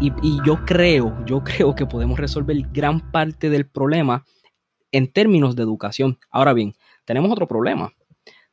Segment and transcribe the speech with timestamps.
[0.00, 4.24] Y, yo creo, yo creo que podemos resolver gran parte del problema
[4.92, 6.18] en términos de educación.
[6.30, 6.74] Ahora bien,
[7.04, 7.92] tenemos otro problema.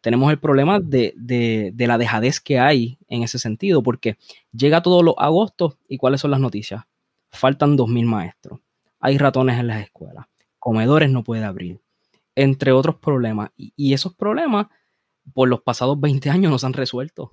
[0.02, 4.18] Tenemos el problema de, de la dejadez que hay en ese sentido, porque
[4.52, 6.84] llega todos los agostos y ¿cuáles son las noticias?
[7.30, 8.60] Faltan 2.000 maestros.
[9.00, 10.26] Hay ratones en las escuelas.
[10.60, 11.82] Comedores no puede abrir.
[12.36, 13.52] Entre otros problemas.
[13.56, 14.68] Y, esos problemas,
[15.34, 17.30] por los pasados 20 años, no se han resuelto.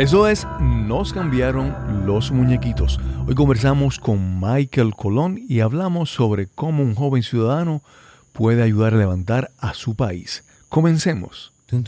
[0.00, 2.98] Eso es, nos cambiaron los muñequitos.
[3.28, 7.82] Hoy conversamos con Michael Colón y hablamos sobre cómo un joven ciudadano
[8.32, 10.42] puede ayudar a levantar a su país.
[10.70, 11.52] Comencemos.
[11.70, 11.82] Nos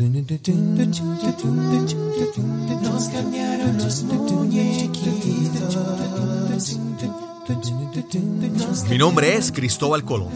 [3.09, 4.05] cambiaron los
[8.91, 10.35] mi nombre es Cristóbal Colón.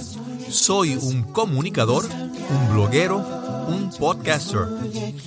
[0.49, 3.19] Soy un comunicador, un bloguero,
[3.69, 4.67] un podcaster.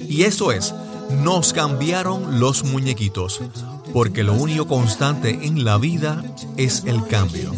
[0.08, 0.74] Y eso es,
[1.10, 3.42] nos cambiaron los muñequitos,
[3.94, 6.24] porque lo único constante en la vida
[6.56, 7.52] es el cambio.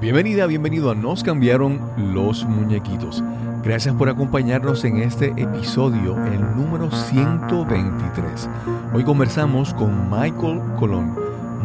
[0.00, 1.80] Bienvenida, bienvenido a Nos cambiaron
[2.14, 3.22] los muñequitos.
[3.62, 8.48] Gracias por acompañarnos en este episodio, el número 123.
[8.94, 11.14] Hoy conversamos con Michael Colón.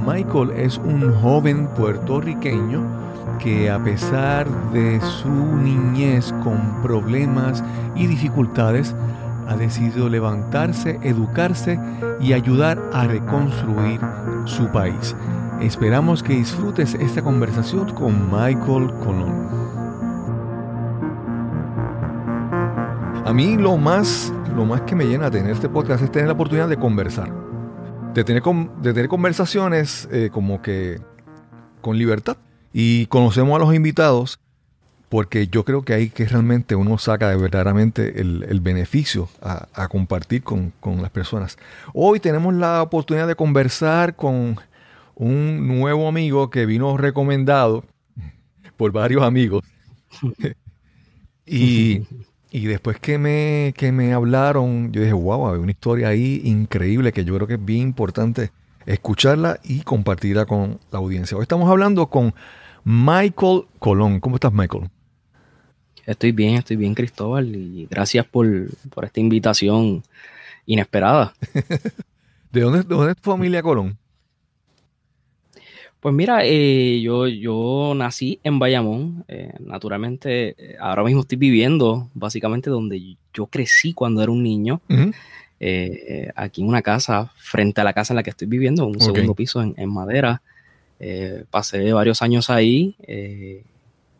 [0.05, 3.05] Michael es un joven puertorriqueño
[3.37, 7.63] que a pesar de su niñez con problemas
[7.95, 8.95] y dificultades,
[9.47, 11.79] ha decidido levantarse, educarse
[12.19, 13.99] y ayudar a reconstruir
[14.45, 15.15] su país.
[15.61, 19.45] Esperamos que disfrutes esta conversación con Michael Colón.
[23.25, 26.33] A mí lo más, lo más que me llena tener este podcast es tener la
[26.33, 27.31] oportunidad de conversar.
[28.13, 31.01] De tener, de tener conversaciones eh, como que
[31.81, 32.37] con libertad.
[32.77, 34.37] Y conocemos a los invitados
[35.07, 40.43] porque yo creo que ahí que realmente uno saca de verdaderamente el, beneficio a, compartir
[40.43, 41.57] con, con, las personas.
[41.93, 44.57] Hoy tenemos la oportunidad de conversar con
[45.15, 47.85] un nuevo amigo que vino recomendado
[48.75, 49.63] por varios amigos.
[51.45, 52.01] y
[52.51, 57.13] y después que me, que me hablaron, yo dije, wow, hay una historia ahí increíble
[57.13, 58.51] que yo creo que es bien importante
[58.85, 61.35] escucharla y compartirla con la audiencia.
[61.37, 62.33] Hoy estamos hablando con
[62.85, 64.19] Michael Colón.
[64.19, 64.89] ¿Cómo estás, Michael?
[66.05, 68.47] Estoy bien, estoy bien, Cristóbal, y gracias por,
[69.03, 70.03] esta invitación
[70.67, 71.33] inesperada.
[72.51, 73.97] ¿De dónde, de dónde es tu familia Colón?
[76.05, 79.25] Pues mira, eh, yo, yo nací en Bayamón.
[79.27, 84.81] Eh, naturalmente, eh, ahora mismo estoy viviendo básicamente donde yo crecí cuando era un niño.
[86.35, 89.33] aquí en una casa, frente a la casa en la que estoy viviendo, un segundo
[89.33, 90.43] piso en, madera.
[91.49, 92.95] Pasé varios años ahí.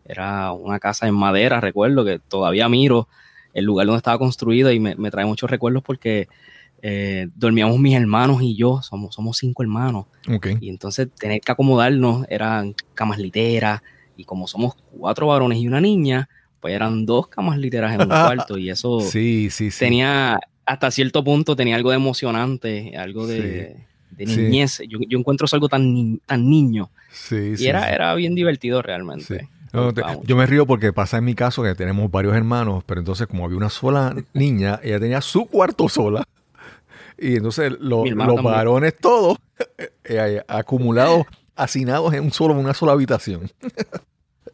[0.06, 3.08] era una casa en madera, recuerdo que todavía miro
[3.54, 6.28] el lugar donde estaba construido y me, me trae muchos recuerdos porque
[6.88, 10.06] eh, dormíamos mis hermanos y yo, somos, somos cinco hermanos.
[10.60, 13.82] Y entonces tener que acomodarnos eran camas literas
[14.16, 18.08] y como somos cuatro varones y una niña, pues eran dos camas literas en un
[18.10, 19.80] cuarto y eso sí, sí, sí.
[19.80, 23.88] tenía, hasta cierto punto tenía algo de emocionante, algo de,
[24.18, 24.82] niñez.
[24.88, 26.90] Yo, encuentro algo tan, tan niño.
[27.32, 29.50] y era, era bien divertido realmente.
[30.24, 33.46] yo me río porque pasa en mi caso que tenemos varios hermanos, pero entonces como
[33.46, 36.24] había una sola niña, ella tenía su cuarto sola.
[37.18, 38.06] Y entonces los
[38.44, 39.38] varones todos
[39.78, 43.50] eh, eh, acumulados, hacinados en un solo, una sola habitación.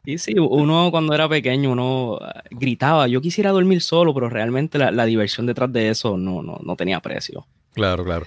[0.04, 4.80] Y sí, uno cuando era pequeño, uno ah, gritaba, yo quisiera dormir solo, pero realmente
[4.80, 7.46] la, diversión detrás de eso no, no, tenía precio.
[7.74, 8.26] Claro, claro.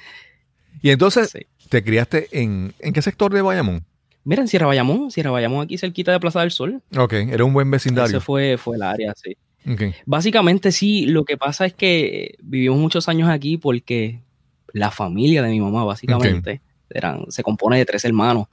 [0.85, 1.33] Y entonces,
[1.71, 3.87] ¿te criaste en, en qué sector de Bayamón?
[4.23, 6.83] Mira, en Sierra Bayamón, Sierra Bayamón aquí cerquita de Plaza del Sol.
[6.95, 8.19] Ok, era un buen vecindario.
[8.19, 9.35] Ese fue, fue el área, sí.
[10.05, 14.21] Básicamente sí, lo que pasa es que vivimos muchos años aquí porque
[14.75, 18.49] la familia de mi mamá, básicamente, eran, se compone de tres hermanos.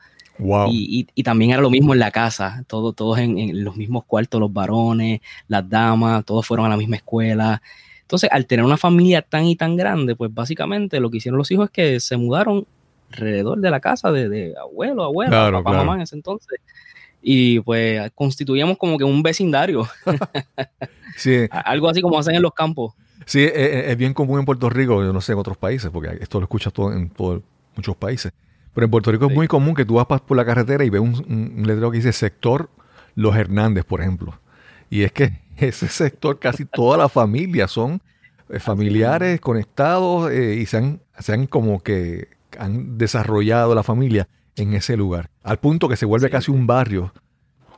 [0.70, 4.54] Y, también era lo mismo en la casa, todo, todos en, los mismos cuartos, los
[4.54, 5.20] varones,
[5.50, 7.62] las damas, todos fueron a la misma escuela.
[8.12, 11.50] Entonces, al tener una familia tan y tan grande, pues básicamente lo que hicieron los
[11.50, 12.68] hijos es que se mudaron
[13.10, 16.60] alrededor de la casa de, abuelo, abuela, papá, mamá en ese entonces.
[17.22, 19.88] Y pues constituíamos como que un vecindario.
[21.16, 21.48] sí.
[21.52, 22.94] Algo así como hacen en los campos.
[23.26, 25.90] Sí, e, e, es, bien común en Puerto Rico, yo no sé en otros países,
[25.90, 27.14] porque esto lo escuchas todo en
[27.78, 28.34] muchos países.
[28.74, 31.00] Pero en Puerto Rico es muy común que tú vas por la carretera y ves
[31.00, 32.70] un, letrero que dice sector
[33.16, 34.38] Los Hernández, por ejemplo.
[34.90, 38.02] Y es que ese sector, casi toda la familia son
[38.50, 42.28] eh, familiares conectados eh, y se han, se han como que
[42.58, 47.14] han desarrollado la familia en ese lugar, al punto que se vuelve casi un barrio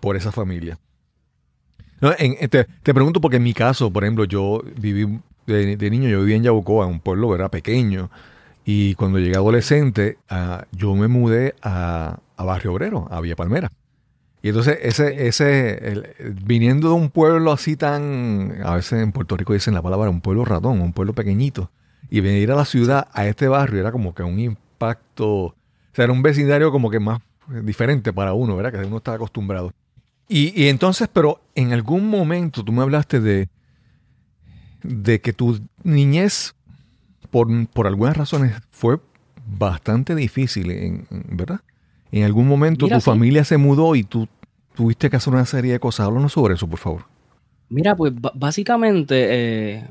[0.02, 0.80] por esa familia.
[2.02, 6.36] No, te, pregunto porque en mi caso, por ejemplo, yo viví de, niño yo vivía
[6.36, 8.10] en Yabucoa, un pueblo era pequeño.
[8.66, 13.72] Y cuando llegué adolescente, ah, yo me mudé a, Barrio Obrero, a Villa Palmera.
[14.44, 16.13] Y entonces, ese, ese,
[16.44, 20.19] viniendo de un pueblo así tan, a veces en Puerto Rico dicen la palabra un
[20.19, 21.72] pueblo ratón, un pueblo pequeñito,
[22.10, 25.56] y venir a la ciudad, a este barrio, era como que un impacto, o
[25.94, 27.22] sea, era un vecindario como que más
[27.63, 28.74] diferente para uno, ¿verdad?
[28.81, 29.72] Que uno está acostumbrado.
[30.28, 33.48] Y, y entonces, pero en algún momento tú me hablaste de,
[34.84, 36.54] de que tu niñez,
[37.31, 39.00] por, por algunas razones, fue
[39.48, 41.62] bastante difícil, en, ¿verdad?
[42.13, 44.27] En algún momento tu familia se mudó y tú
[44.75, 46.06] tuviste que hacer una serie de cosas.
[46.06, 47.06] Háblanos sobre eso, por favor.
[47.69, 49.88] Mira, pues básicamente, eh,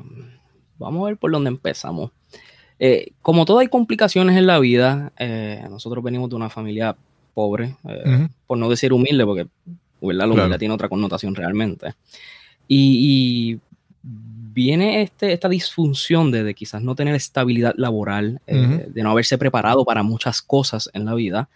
[0.78, 2.12] vamos a ver por dónde empezamos.
[2.78, 6.96] Eh, como todo hay complicaciones en la vida, eh, nosotros venimos de una familia
[7.34, 7.74] pobre,
[8.46, 9.48] por no decir humilde, porque
[10.00, 11.94] la humildad tiene otra connotación realmente.
[12.68, 13.58] Y,
[14.54, 20.04] viene este, esta disfunción de, quizás no tener estabilidad laboral, de no haberse preparado para
[20.04, 21.48] muchas cosas en la vida.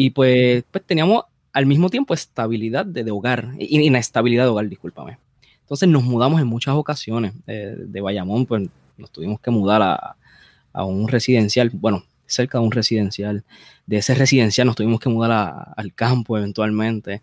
[0.00, 5.18] Y pues, pues teníamos al mismo tiempo estabilidad de, hogar, inestabilidad de hogar, discúlpame.
[5.62, 7.32] Entonces nos mudamos en muchas ocasiones.
[7.48, 12.70] Eh, de Bayamón, pues nos tuvimos que mudar a, un residencial, bueno, cerca de un
[12.70, 13.42] residencial.
[13.86, 17.22] De ese residencial nos tuvimos que mudar al campo eventualmente.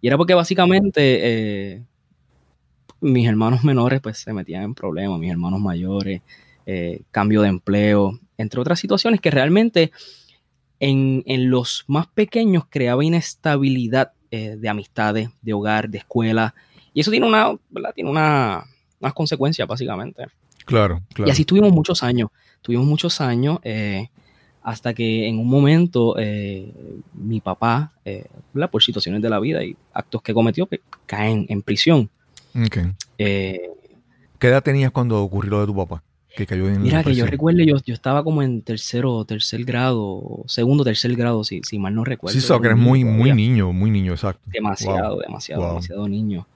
[0.00, 1.82] Y era porque básicamente eh,
[3.00, 6.22] mis hermanos menores pues se metían en problemas, mis hermanos mayores,
[6.66, 9.92] eh, cambio de empleo, entre otras situaciones que realmente
[10.80, 16.54] en, los más pequeños creaba inestabilidad eh, de amistades, de hogar, de escuela.
[16.94, 17.92] Y eso tiene una, ¿verdad?
[17.94, 18.64] Tiene una,
[19.00, 20.26] unas consecuencias, básicamente.
[20.64, 21.28] Claro, claro.
[21.28, 22.30] Y así tuvimos muchos años.
[22.62, 24.08] Tuvimos muchos años eh,
[24.62, 26.72] hasta que en un momento eh,
[27.14, 27.92] mi papá,
[28.70, 32.10] por situaciones de la vida y actos que cometió, pues, caen en prisión.
[32.66, 32.92] Okay.
[33.16, 36.02] ¿Qué edad tenías cuando ocurrió lo de tu papá?
[36.46, 41.42] Mira, que yo recuerdo, yo, yo estaba como en tercero, tercer grado, segundo, tercer grado,
[41.44, 42.38] si, si mal no recuerdo.
[42.38, 44.42] Sí, so, que eres muy, muy niño, muy niño, exacto.
[44.46, 46.46] Demasiado, demasiado, demasiado niño.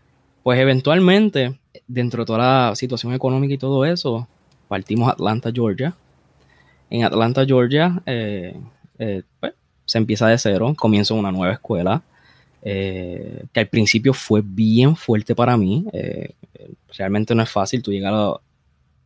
[0.42, 4.26] Pues eventualmente, dentro de toda la situación económica y todo eso,
[4.68, 5.94] partimos a Atlanta, Georgia.
[6.90, 8.56] En Atlanta, Georgia, eh,
[8.98, 9.54] eh, pues,
[9.84, 12.02] se empieza de cero, comienzo una nueva escuela.
[12.64, 15.84] Eh, que al principio fue bien fuerte para mí.
[16.96, 18.34] realmente no es fácil tú llegar a,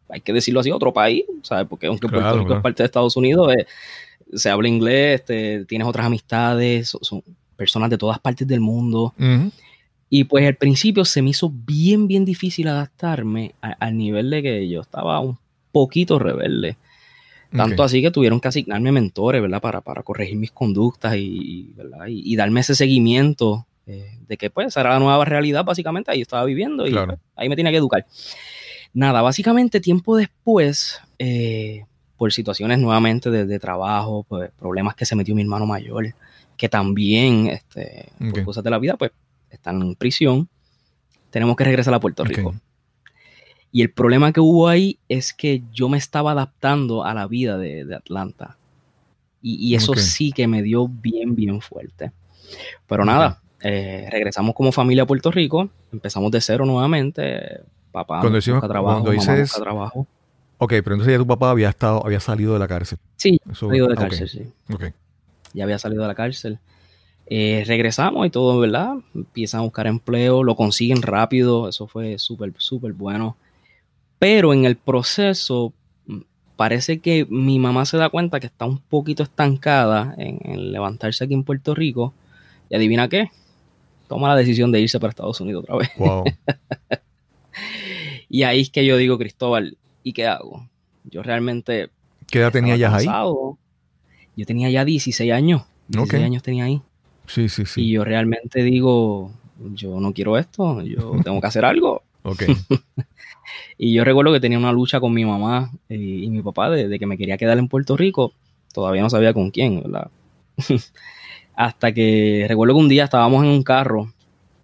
[0.08, 1.66] hay que decirlo así, otro país, ¿sabes?
[1.68, 3.66] Porque aunque Puerto Rico es parte de Estados Unidos, eh,
[4.32, 7.22] se habla inglés, tienes otras amistades, son,
[7.56, 9.14] personas de todas partes del mundo.
[10.08, 14.68] Y pues al principio se me hizo bien, bien difícil adaptarme al nivel de que
[14.68, 15.38] yo estaba un
[15.72, 16.76] poquito rebelde.
[17.56, 19.62] Tanto así que tuvieron que asignarme mentores, ¿verdad?
[19.62, 21.74] Para, para corregir mis conductas y,
[22.08, 26.44] y, darme ese seguimiento eh, de que pues era la nueva realidad, básicamente, ahí estaba
[26.44, 28.04] viviendo y pues, ahí me tenía que educar.
[28.96, 31.84] Nada, básicamente tiempo después, eh,
[32.16, 36.14] por situaciones nuevamente de, trabajo, pues, problemas que se metió mi hermano mayor,
[36.56, 39.10] que también, este, por cosas de la vida, pues
[39.50, 40.48] están en prisión,
[41.28, 42.54] tenemos que regresar a Puerto Rico.
[43.70, 47.58] Y el problema que hubo ahí es que yo me estaba adaptando a la vida
[47.58, 48.56] de, Atlanta.
[49.42, 52.12] Y, eso sí que me dio bien, bien fuerte.
[52.86, 57.60] Pero nada, eh, regresamos como familia a Puerto Rico, empezamos de cero nuevamente,
[57.96, 60.06] papá cuando decimos, trabajo, cuando dices, trabajo.
[60.58, 62.98] Ok, pero entonces ya tu papá había estado, había salido de la cárcel.
[63.16, 64.42] Sí, salido de la cárcel, sí.
[64.72, 64.92] Okay.
[65.52, 66.58] Ya había salido de la cárcel.
[67.26, 68.94] Eh, regresamos y todo, ¿verdad?
[69.14, 73.36] Empiezan a buscar empleo, lo consiguen rápido, eso fue súper, súper bueno.
[74.18, 75.72] Pero en el proceso,
[76.06, 76.20] mm,
[76.56, 81.24] parece que mi mamá se da cuenta que está un poquito estancada en, en levantarse
[81.24, 82.14] aquí en Puerto Rico.
[82.68, 83.30] Y adivina qué,
[84.08, 85.90] toma la decisión de irse para Estados Unidos otra vez.
[85.98, 86.24] Wow.
[88.28, 90.68] Y ahí es que yo digo, Cristóbal, ¿y qué hago?
[91.04, 91.90] Yo realmente...
[92.26, 93.06] ¿Qué edad tenía ya ahí?
[93.06, 95.62] Yo tenía ya 16 años.
[95.88, 96.82] 16 años tenía ahí.
[97.26, 97.82] Sí, sí, sí.
[97.82, 99.32] Y yo realmente digo,
[99.74, 102.02] yo no quiero esto, yo tengo que hacer algo.
[102.22, 102.42] Ok.
[103.78, 107.06] y yo recuerdo que tenía una lucha con mi mamá y, mi papá de, que
[107.06, 108.32] me quería quedar en Puerto Rico.
[108.72, 110.10] Todavía no sabía con quién, ¿verdad?
[111.54, 114.12] Hasta que recuerdo que un día estábamos en un carro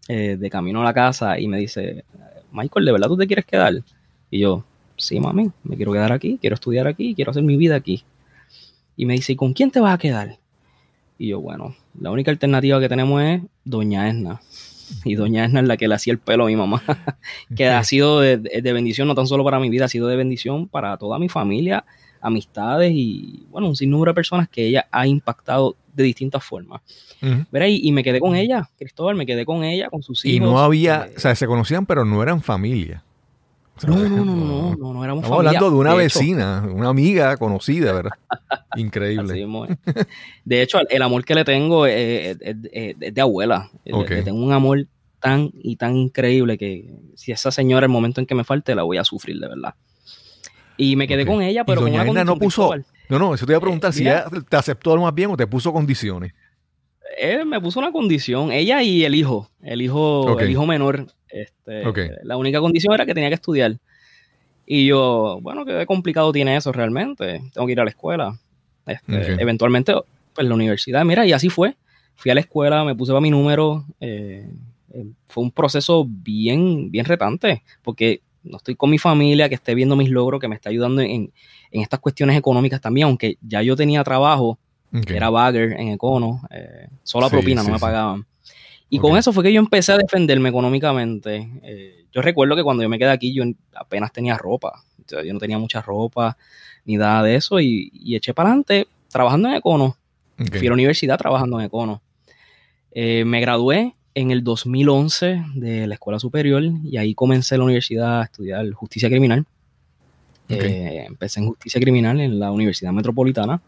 [0.09, 2.05] eh, de camino a la casa y me dice,
[2.53, 3.75] Michael, ¿de verdad tú te quieres quedar?
[4.31, 4.65] Y yo,
[4.97, 8.05] sí, mami, me quiero quedar aquí, quiero estudiar aquí, quiero hacer mi vida aquí.
[8.97, 10.39] Y me dice, ¿y con quién te vas a quedar?
[11.19, 14.41] Y yo, bueno, la única alternativa que tenemos es Doña Esna.
[15.05, 16.83] Y Doña Esna es la que le hacía el pelo a mi mamá,
[17.57, 20.69] que ha sido de, bendición no tan solo para mi vida, ha sido de bendición
[20.69, 21.85] para toda mi familia,
[22.23, 26.81] amistades y, bueno, un sinnúmero de personas que ella ha impactado de distintas formas.
[27.21, 30.37] y, me quedé con ella, Cristóbal, me quedé con ella, con sus hijos.
[30.37, 33.03] Y no había, eh, o sea, se conocían, pero no eran familia.
[33.87, 37.93] No, no, no, no, no, no, éramos Estamos hablando de una vecina, una amiga conocida,
[37.93, 38.13] ¿verdad?
[38.77, 39.47] Increíble.
[40.45, 43.71] de hecho, el amor que le tengo es, de abuela.
[43.85, 44.87] Le, tengo un amor
[45.21, 48.83] tan y tan increíble que si esa señora el momento en que me falte la
[48.83, 49.75] voy a sufrir de verdad.
[50.83, 52.75] Y me quedé con ella, pero ¿Y doña no puso.
[53.09, 55.37] No, no, eso te iba a preguntar eh, si ella te aceptó más bien o
[55.37, 56.33] te puso condiciones.
[57.17, 61.07] Él me puso una condición, ella y el hijo, el hijo, el hijo menor.
[61.29, 61.85] Este,
[62.25, 63.79] La única condición era que tenía que estudiar.
[64.67, 67.43] Y yo, bueno, qué complicado tiene eso realmente.
[67.53, 68.41] Tengo que ir a la escuela.
[68.87, 69.95] Este, eventualmente,
[70.35, 71.05] pues la universidad.
[71.05, 71.77] Mira, y así fue.
[72.17, 73.85] Fui a la escuela, me puse para mi número.
[74.01, 74.49] Eh,
[74.95, 79.75] eh, fue un proceso bien, bien retante, porque no estoy con mi familia, que esté
[79.75, 81.33] viendo mis logros, que me está ayudando en,
[81.71, 84.59] estas cuestiones económicas también, aunque ya yo tenía trabajo,
[85.09, 88.27] era bagger en Econo, eh, solo a propina, no me pagaban.
[88.91, 91.49] Y con eso fue que yo empecé a defenderme económicamente.
[91.63, 93.43] Eh, yo recuerdo que cuando yo me quedé aquí, yo
[93.75, 94.85] apenas tenía ropa.
[95.09, 96.37] yo no tenía mucha ropa
[96.85, 97.59] ni nada de eso.
[97.59, 99.97] Y, eché para adelante trabajando en Econo.
[100.37, 102.03] Fui a la universidad trabajando en Econo.
[102.91, 108.21] Eh, me gradué en el 2011 de la escuela superior y ahí comencé la universidad
[108.21, 109.47] a estudiar justicia criminal.
[110.49, 113.63] Eh, empecé en justicia criminal en la Universidad Metropolitana.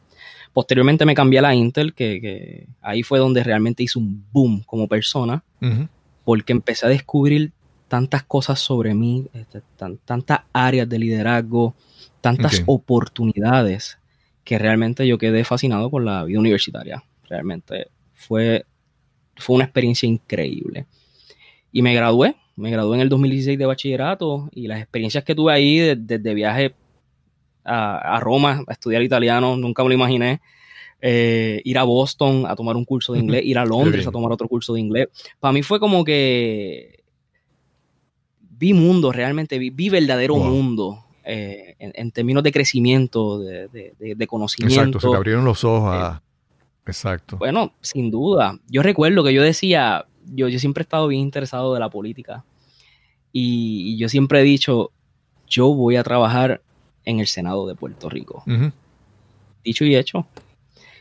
[0.53, 4.87] Posteriormente me cambié a la Intel, que, ahí fue donde realmente hice un boom como
[4.87, 5.43] persona,
[6.25, 7.53] porque empecé a descubrir
[7.89, 9.63] tantas cosas sobre mí, este,
[10.05, 11.75] tantas áreas de liderazgo,
[12.21, 13.99] tantas oportunidades,
[14.45, 17.03] que realmente yo quedé fascinado con la vida universitaria.
[17.29, 18.67] Realmente fue
[19.37, 20.87] fue una experiencia increíble.
[21.73, 25.53] Y me gradué, me gradué en el 2016 de bachillerato y las experiencias que tuve
[25.53, 26.75] ahí desde viaje
[27.64, 30.41] a, Roma a estudiar italiano, nunca me lo imaginé.
[31.00, 34.33] Eh, ir a Boston a tomar un curso de inglés, ir a Londres a tomar
[34.33, 35.09] otro curso de inglés.
[35.41, 37.05] Para mí fue como que
[38.41, 44.83] vi mundo, realmente vi, verdadero mundo eh, en, términos de crecimiento, de, de, conocimiento.
[44.83, 46.23] Exacto, se te abrieron los ojos a,
[46.87, 47.37] Exacto.
[47.38, 48.59] Bueno, sin duda.
[48.69, 52.45] Yo recuerdo que yo decía, yo, yo siempre he estado bien interesado de la política
[53.33, 54.93] y, yo siempre he dicho,
[55.49, 56.62] yo voy a trabajar
[57.05, 58.45] en el Senado de Puerto Rico.
[59.64, 60.26] Dicho y hecho.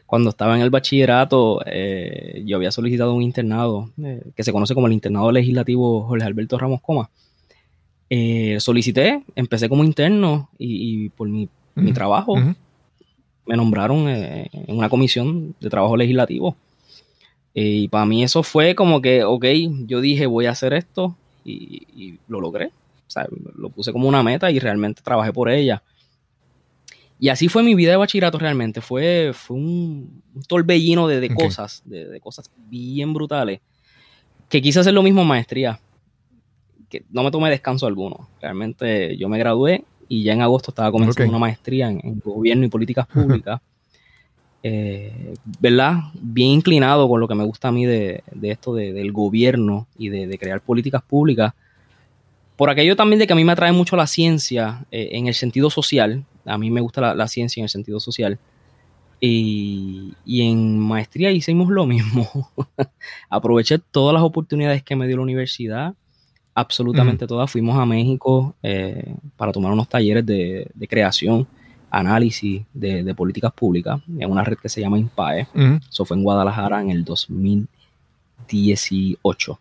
[0.05, 4.75] Cuando estaba en el bachillerato, eh, yo había solicitado un internado eh, que se conoce
[4.75, 7.09] como el internado legislativo Jorge Alberto Ramos Coma.
[8.09, 11.49] Eh, solicité, empecé como interno y, por mi,
[11.93, 12.35] trabajo
[13.45, 16.55] me nombraron eh, en una comisión de trabajo legislativo.
[17.53, 19.45] Y para mí eso fue como que, ok,
[19.85, 22.71] yo dije voy a hacer esto y, lo logré.
[23.07, 25.83] O sea, lo puse como una meta y realmente trabajé por ella.
[27.19, 28.81] Y así fue mi vida de bachillerato realmente.
[28.81, 33.59] Fue, fue un, torbellino de, cosas, de, cosas bien brutales.
[34.49, 35.79] Que quise hacer lo mismo en maestría.
[36.89, 38.29] Que no me tomé descanso alguno.
[38.41, 42.69] Realmente yo me gradué y ya en agosto estaba comenzando una maestría en, gobierno y
[42.69, 43.59] políticas públicas.
[44.61, 45.95] Eh, ¿Verdad?
[46.13, 50.37] Bien inclinado con lo que me gusta a mí de, esto del gobierno y de,
[50.37, 51.53] crear políticas públicas.
[52.55, 55.33] Por aquello también de que a mí me atrae mucho la ciencia eh, en el
[55.33, 56.23] sentido social.
[56.45, 58.37] A mí me gusta la, ciencia en el sentido social.
[59.19, 62.51] Y, y, en maestría hicimos lo mismo.
[63.29, 65.95] Aproveché todas las oportunidades que me dio la universidad
[66.55, 67.51] absolutamente todas.
[67.51, 71.47] Fuimos a México eh, para tomar unos talleres de, creación,
[71.89, 75.47] análisis de, políticas públicas en una red que se llama INPAE.
[75.89, 79.59] Eso fue en Guadalajara en el 2018.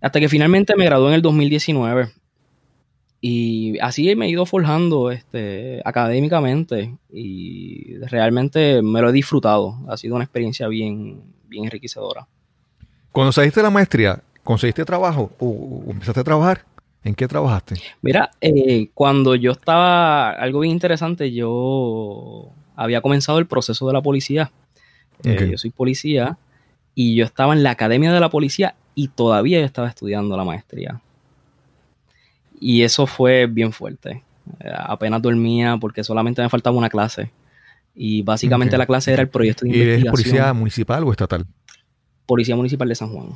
[0.00, 2.12] Hasta que finalmente me gradué en el 2019.
[3.20, 9.78] Y así me he ido forjando este, académicamente y realmente me lo he disfrutado.
[9.88, 12.28] Ha sido una experiencia bien, bien enriquecedora.
[13.10, 16.64] Cuando saliste de la maestría, ¿Conseguiste trabajo o, empezaste a trabajar?
[17.02, 17.74] ¿En qué trabajaste?
[18.00, 24.02] Mira, eh, cuando yo estaba, algo bien interesante, yo había comenzado el proceso de la
[24.02, 24.52] policía.
[25.24, 26.38] Eh, yo soy policía
[26.94, 30.44] y yo estaba en la academia de la policía y todavía yo estaba estudiando la
[30.44, 31.00] maestría.
[32.60, 34.22] Y eso fue bien fuerte.
[34.60, 37.32] Eh, apenas dormía porque solamente me faltaba una clase.
[37.96, 40.02] Y básicamente la clase era el proyecto de investigación.
[40.02, 41.46] ¿Y eres policía municipal o estatal?
[42.26, 43.28] Policía Municipal de San Juan.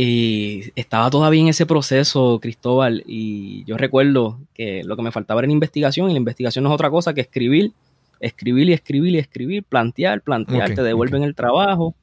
[0.00, 5.40] Y estaba todavía en ese proceso, Cristóbal, y yo recuerdo que lo que me faltaba
[5.40, 7.72] era investigación, y la investigación no es otra cosa que escribir,
[8.20, 11.96] escribir y escribir y escribir, plantear, plantear, te devuelven el trabajo.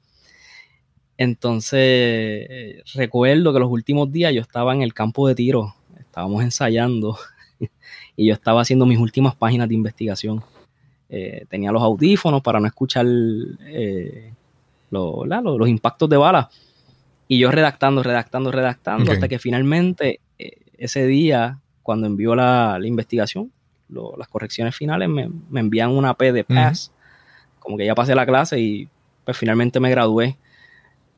[1.17, 7.17] Entonces, recuerdo que los últimos días yo estaba en el campo de tiro, estábamos ensayando,
[8.17, 10.43] y yo estaba haciendo mis últimas páginas de investigación.
[11.07, 14.33] Eh, tenía los audífonos para no escuchar eh,
[14.89, 16.49] los impactos de bala
[17.27, 23.51] y yo redactando, redactando, redactando, hasta que finalmente eh, ese día, cuando envió la, investigación,
[23.89, 25.29] las correcciones finales, me,
[25.59, 26.91] envían una P de pass,
[27.59, 28.89] como que ya pasé la clase y
[29.23, 30.37] pues finalmente me gradué.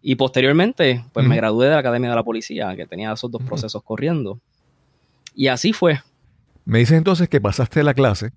[0.02, 3.44] Y posteriormente, pues me gradué de la Academia de la Policía, que tenía esos dos
[3.44, 4.40] procesos corriendo.
[5.36, 6.00] Y así fue.
[6.64, 8.32] Me dices entonces que pasaste la clase,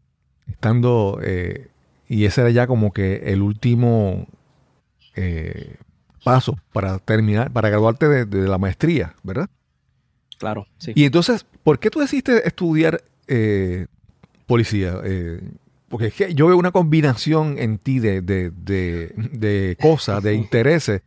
[0.48, 1.68] estando, eh,
[2.08, 4.26] y ese era ya como que el último
[5.14, 5.76] eh,
[6.24, 9.48] paso para terminar, para graduarte de, la maestría, ¿verdad?
[10.38, 10.92] Claro, sí.
[10.94, 13.86] Y entonces, ¿por qué tú decidiste estudiar eh,
[14.46, 15.00] policía?
[15.88, 21.02] porque es que yo veo una combinación en ti de, de cosas, de intereses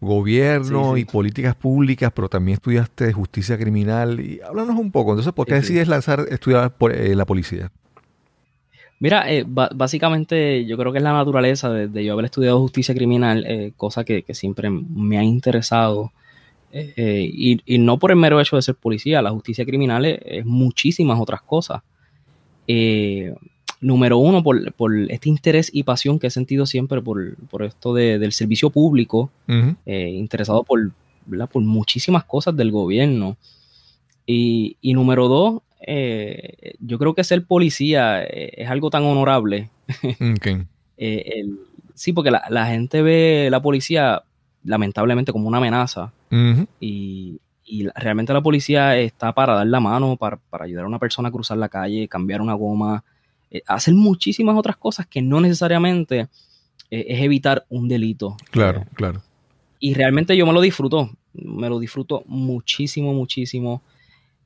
[0.00, 4.20] gobierno y políticas públicas, pero también estudiaste justicia criminal.
[4.20, 5.12] Y háblanos un poco.
[5.12, 7.70] Entonces, ¿por qué decides lanzar estudiar por, eh, la policía?
[9.00, 13.44] Mira, eh, básicamente yo creo que es la naturaleza de, yo haber estudiado justicia criminal,
[13.46, 16.12] eh, cosa que, siempre me ha interesado.
[16.70, 21.18] Y, y, no por el mero hecho de ser policía, la justicia criminal es, muchísimas
[21.18, 21.82] otras cosas
[23.80, 24.58] número uno, por,
[25.08, 29.30] este interés y pasión que he sentido siempre por, esto del servicio público,
[29.86, 30.90] eh, interesado por,
[31.50, 33.36] por muchísimas cosas del gobierno.
[34.26, 39.70] Y, número dos, eh, yo creo que ser policía eh, es algo tan honorable.
[41.94, 44.22] sí, porque la, gente ve la policía
[44.64, 46.12] lamentablemente como una amenaza.
[46.80, 47.40] y,
[47.94, 51.32] realmente la policía está para dar la mano, para, para ayudar a una persona a
[51.32, 53.04] cruzar la calle, cambiar una goma,
[53.50, 56.28] eh, hacer muchísimas otras cosas que no necesariamente
[56.90, 58.36] eh, es evitar un delito.
[58.50, 59.22] Claro, claro.
[59.80, 63.82] Y realmente yo me lo disfruto, me lo disfruto muchísimo, muchísimo.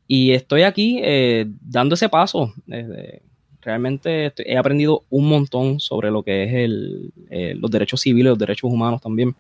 [0.06, 2.52] Y estoy aquí eh, dando ese paso.
[3.60, 7.12] realmente he aprendido un montón sobre lo que es el,
[7.60, 9.34] los derechos civiles, los derechos humanos también.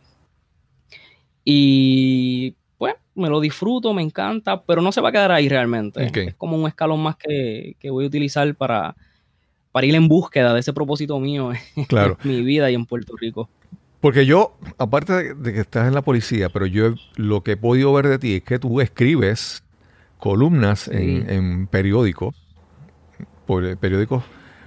[1.44, 6.04] Y pues me lo disfruto, me encanta, pero no se va a quedar ahí realmente.
[6.04, 8.94] Es como un escalón más que, que voy a utilizar para,
[9.72, 11.50] para ir en búsqueda de ese propósito mío
[11.88, 12.18] claro.
[12.22, 13.48] en mi vida y en Puerto Rico.
[14.00, 17.92] Porque yo, aparte de que estás en la policía, pero yo lo que he podido
[17.92, 19.62] ver de ti es que tú escribes
[20.22, 22.36] columnas en, periódicos,
[23.44, 24.22] por periódicos,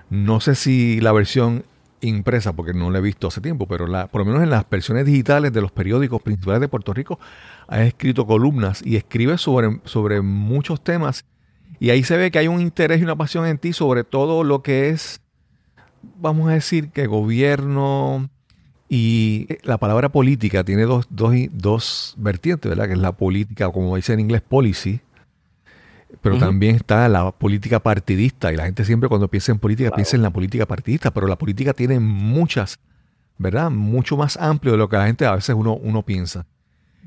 [0.09, 1.63] no sé si la versión
[2.01, 4.69] impresa, porque no la he visto hace tiempo, pero la, por lo menos en las
[4.69, 7.21] versiones digitales de los periódicos principales de Puerto Rico,
[7.69, 11.23] has escrito columnas y escribes sobre, sobre muchos temas
[11.79, 14.43] y ahí se ve que hay un interés y una pasión en ti sobre todo
[14.43, 15.21] lo que es,
[16.19, 18.29] vamos a decir, que gobierno
[18.89, 22.87] y la palabra política tiene dos, dos, vertientes, ¿verdad?
[22.87, 24.99] Que es la política, como dice en inglés, policy,
[26.25, 28.51] pero también está la política partidista.
[28.51, 31.35] Y la gente siempre cuando piensa en política piensa en la política partidista, pero la
[31.35, 32.79] política tiene muchas,
[33.37, 33.69] ¿verdad?
[33.69, 36.47] Mucho más amplio de lo que la gente a veces uno, uno piensa.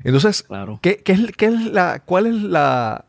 [0.05, 0.45] Entonces,
[0.79, 3.03] ¿qué, es, qué es la, ¿cuál es la,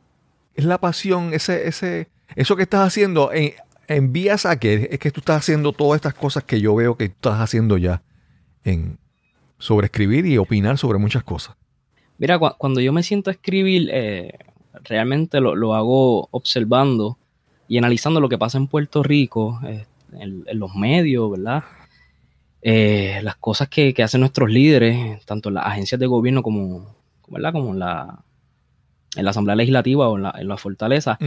[0.57, 3.53] es la pasión, ese, ese, eso que estás haciendo, en,
[3.87, 7.09] envías a que es que tú estás haciendo todas estas cosas que yo veo que
[7.09, 8.03] tú estás haciendo ya
[8.64, 8.99] en
[9.59, 11.55] sobre escribir y opinar sobre muchas cosas.
[12.18, 14.33] Mira, cuando yo me siento a escribir, eh,
[14.84, 17.18] realmente lo, hago observando
[17.68, 19.84] y analizando lo que pasa en Puerto Rico, eh,
[20.18, 21.64] en, los medios, ¿verdad?
[22.62, 26.94] Eh, las cosas que, hacen nuestros líderes, tanto en las agencias de gobierno como,
[27.28, 27.52] ¿verdad?
[27.52, 28.24] como en la,
[29.16, 31.18] en la Asamblea Legislativa o en la, Fortaleza.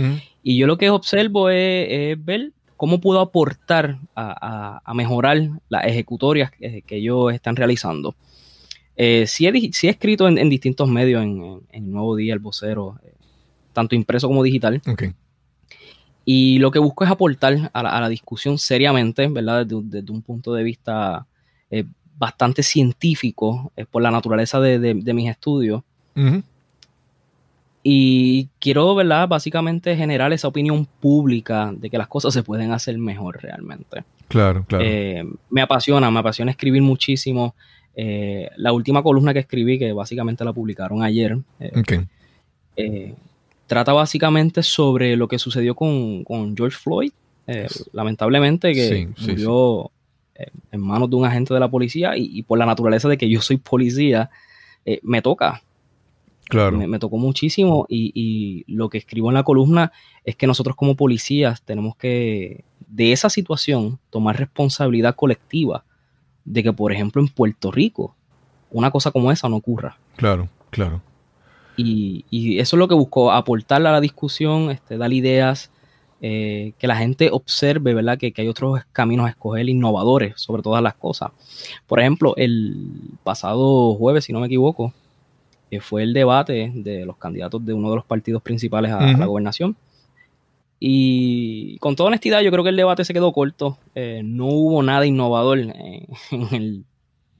[0.43, 6.83] Y yo lo que observo es, ver cómo puedo aportar a, mejorar las ejecutorias que,
[6.89, 8.15] ellos están realizando.
[8.95, 12.99] Eh, sí, he, escrito en, distintos medios, en, en, Nuevo Día, El Vocero,
[13.73, 14.81] tanto impreso como digital.
[16.25, 19.65] Y lo que busco es aportar a la, discusión seriamente, ¿verdad?
[19.65, 21.25] Desde, un punto de vista
[21.69, 21.83] eh,
[22.17, 25.83] bastante científico, por la naturaleza de, mis estudios.
[27.85, 29.27] Y quiero, ¿verdad?
[29.27, 34.05] Básicamente generar esa opinión pública de que las cosas se pueden hacer mejor realmente.
[34.29, 34.85] Claro, claro.
[34.87, 37.55] Eh, me apasiona, me apasiona escribir muchísimo.
[37.93, 41.37] Eh, la última columna que escribí, que básicamente la publicaron ayer,
[42.75, 43.13] eh,
[43.67, 47.11] trata básicamente sobre lo que sucedió con, George Floyd.
[47.91, 49.91] lamentablemente que murió
[50.71, 53.29] en manos de un agente de la policía y, y, por la naturaleza de que
[53.29, 54.29] yo soy policía,
[55.03, 55.61] me toca
[56.71, 59.91] me, tocó muchísimo y, lo que escribo en la columna
[60.23, 65.83] es que nosotros como policías tenemos que, de esa situación, tomar responsabilidad colectiva
[66.45, 68.15] de que, por ejemplo, en Puerto Rico,
[68.71, 69.97] una cosa como esa no ocurra.
[70.15, 71.01] Claro, claro.
[71.75, 75.71] Y, eso es lo que busco, aportar a la discusión, este, dar ideas,
[76.21, 78.17] eh, que la gente observe, ¿verdad?
[78.17, 81.31] Que, que, hay otros caminos a escoger innovadores sobre todas las cosas.
[81.87, 82.87] Por ejemplo, el
[83.23, 84.93] pasado jueves, si no me equivoco,
[85.81, 89.75] fue el debate de los candidatos de uno de los partidos principales a, la gobernación.
[90.79, 93.77] Y con toda honestidad, yo creo que el debate se quedó corto.
[93.95, 95.71] no hubo nada innovador en,
[96.51, 96.85] el,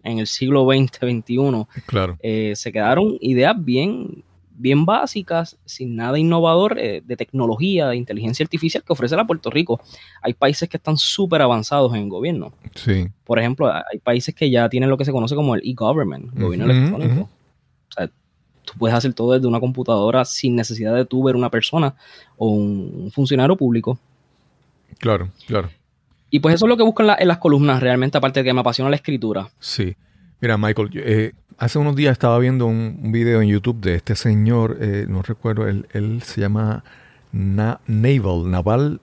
[0.04, 1.66] en el siglo XX, XXI.
[1.86, 2.18] Claro.
[2.22, 4.24] se quedaron ideas bien
[4.56, 9.50] bien básicas, sin nada innovador eh, de tecnología, de inteligencia artificial que ofrece la Puerto
[9.50, 9.82] Rico.
[10.22, 12.54] Hay países que están súper avanzados en el gobierno.
[12.76, 13.08] Sí.
[13.24, 16.72] Por ejemplo, hay países que ya tienen lo que se conoce como el e-government, gobierno
[16.72, 17.30] electrónico.
[17.90, 21.50] O sea, tú puedes hacer todo desde una computadora sin necesidad de tú ver una
[21.50, 21.96] persona
[22.38, 23.98] o un, funcionario público.
[25.00, 25.70] Claro, claro.
[26.34, 28.62] Y pues eso es lo que buscan en las columnas realmente, aparte de que me
[28.62, 29.50] apasiona la escritura.
[29.60, 29.96] Sí.
[30.42, 34.80] Mira, Michael, eh, hace unos días estaba viendo un, video en YouTube de este señor,
[34.82, 36.84] eh, no recuerdo, él, se llama
[37.32, 39.00] Naval, Naval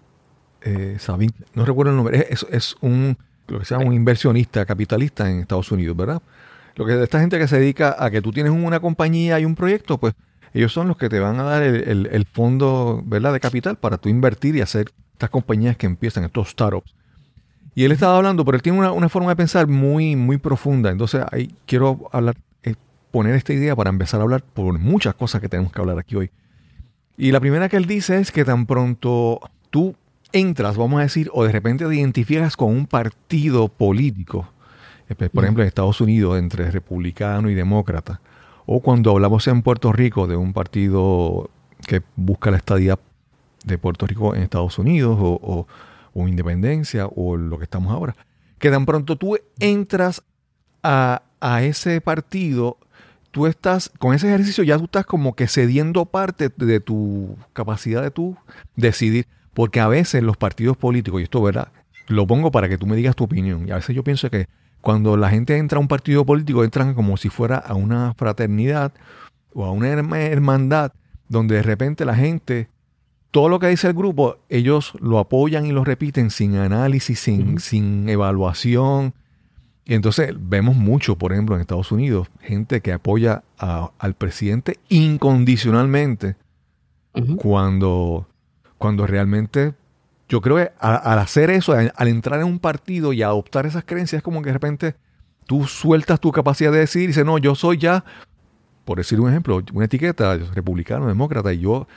[0.63, 3.17] eh, Sabin, no recuerdo el nombre, es, es, un,
[3.47, 6.21] lo que se llama un inversionista capitalista en Estados Unidos, ¿verdad?
[6.75, 9.55] Lo que esta gente que se dedica a que tú tienes una compañía y un
[9.55, 10.15] proyecto, pues
[10.53, 13.99] ellos son los que te van a dar el, el fondo, ¿verdad?, de capital para
[13.99, 16.93] tú invertir y hacer estas compañías que empiezan, estos startups.
[17.75, 20.91] Y él estaba hablando, pero él tiene una, forma de pensar muy, muy profunda.
[20.91, 22.75] Entonces, ahí quiero hablar, eh,
[23.11, 26.17] poner esta idea para empezar a hablar por muchas cosas que tenemos que hablar aquí
[26.17, 26.31] hoy.
[27.17, 29.95] Y la primera que él dice es que tan pronto tú
[30.33, 34.49] entras, vamos a decir, o de repente te identificas con un partido político,
[35.09, 38.21] eh, pues, por ejemplo en Estados Unidos, entre republicano y demócrata,
[38.67, 41.51] o cuando hablamos en Puerto Rico de un partido
[41.87, 42.99] que busca la estadía
[43.65, 45.67] de Puerto Rico en Estados Unidos, o o
[46.29, 48.17] independencia o lo que estamos ahora.
[48.59, 50.23] Que tan pronto tú entras
[50.83, 51.23] a,
[51.63, 52.79] ese partido,
[53.31, 58.03] tú estás, con ese ejercicio ya tú estás como que cediendo parte de tu capacidad
[58.03, 58.37] de tú
[58.77, 59.27] decidir.
[59.55, 61.73] Porque a veces los partidos políticos, y esto verdad,
[62.07, 64.47] lo pongo para que tú me digas tu opinión, y a veces yo pienso que
[64.81, 68.93] cuando la gente entra a un partido político, entran como si fuera a una fraternidad
[69.53, 70.93] o a una hermandad,
[71.29, 72.69] donde de repente la gente
[73.31, 77.61] todo lo que dice el grupo, ellos lo apoyan y lo repiten sin análisis, sin,
[77.61, 79.15] sin evaluación.
[79.85, 86.37] Y entonces vemos mucho, por ejemplo, en Estados Unidos, gente que apoya al presidente incondicionalmente
[87.37, 88.27] cuando,
[88.79, 89.75] cuando realmente
[90.29, 94.19] yo creo que al, hacer eso, al, entrar en un partido y adoptar esas creencias,
[94.19, 94.95] es como que de repente
[95.47, 98.05] tú sueltas tu capacidad de decir y dices, no, yo soy ya,
[98.85, 101.89] por decir un ejemplo, una etiqueta, republicano, demócrata, y yo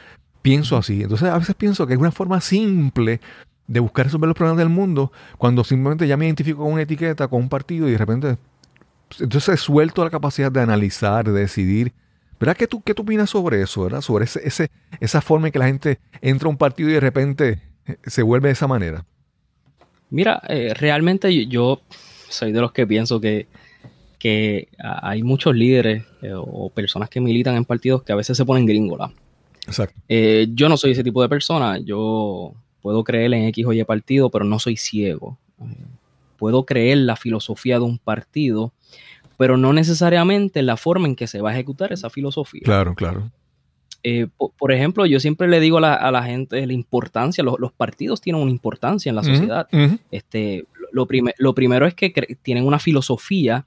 [0.44, 1.02] pienso así.
[1.02, 3.20] Entonces a veces pienso que es una forma simple
[3.66, 7.28] de buscar resolver los problemas del mundo cuando simplemente ya me identifico con una etiqueta,
[7.28, 8.38] con un partido y de repente
[9.20, 11.94] entonces suelto la capacidad de analizar, de decidir.
[12.40, 12.58] ¿Verdad?
[12.58, 14.02] ¿Qué tú, qué tú opinas sobre eso?
[14.02, 17.00] Sobre ese, ese, esa forma en que la gente entra a un partido y de
[17.00, 19.06] repente eh, se vuelve de esa manera.
[20.10, 21.82] Mira, eh, realmente yo
[22.28, 23.48] soy de los que pienso que,
[24.20, 28.44] que hay muchos líderes eh, o personas que militan en partidos que a veces se
[28.44, 29.12] ponen gringola.
[29.68, 30.00] Exacto.
[30.10, 31.78] Eh, yo no soy ese tipo de persona.
[31.80, 35.38] Yo puedo creer en X o Y partido, pero no soy ciego.
[36.38, 38.74] Puedo creer la filosofía de un partido,
[39.38, 42.62] pero no necesariamente la forma en que se va a ejecutar esa filosofía.
[42.64, 43.32] Claro, claro.
[44.06, 48.42] Eh, por, ejemplo, yo siempre le digo a la, gente la importancia, los, partidos tienen
[48.42, 49.68] una importancia en la sociedad.
[50.12, 52.10] este, lo, lo primero es que
[52.42, 53.66] tienen una filosofía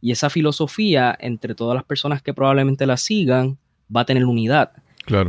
[0.00, 3.58] y esa filosofía, entre todas las personas que probablemente la sigan,
[3.94, 4.72] va a tener unidad.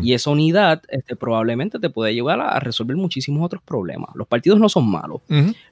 [0.02, 4.10] Y esa unidad este, probablemente te puede llevar a, resolver muchísimos otros problemas.
[4.16, 5.22] Los partidos no son malos.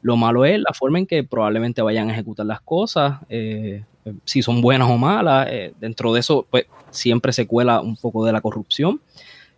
[0.02, 3.84] Lo malo es la forma en que probablemente vayan a ejecutar las cosas, eh,
[4.24, 5.48] si son buenas o malas.
[5.50, 9.02] Eh, dentro de eso, pues siempre se cuela un poco de la corrupción.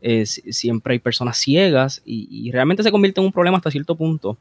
[0.02, 4.38] Eh, siempre hay personas ciegas y, realmente se convierte en un problema hasta cierto punto.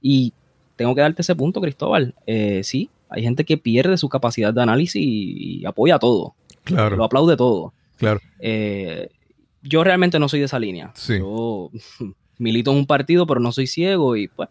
[0.00, 0.32] Y
[0.76, 2.14] tengo que darte ese punto, Cristóbal.
[2.62, 6.34] sí, hay gente que pierde su capacidad de análisis y, apoya todo.
[6.64, 6.96] Claro.
[6.96, 7.72] Lo aplaude todo.
[7.96, 8.20] Claro
[9.62, 10.92] yo realmente no soy de esa línea.
[11.08, 11.70] Yo
[12.38, 14.48] milito en un partido, pero no soy ciego y pues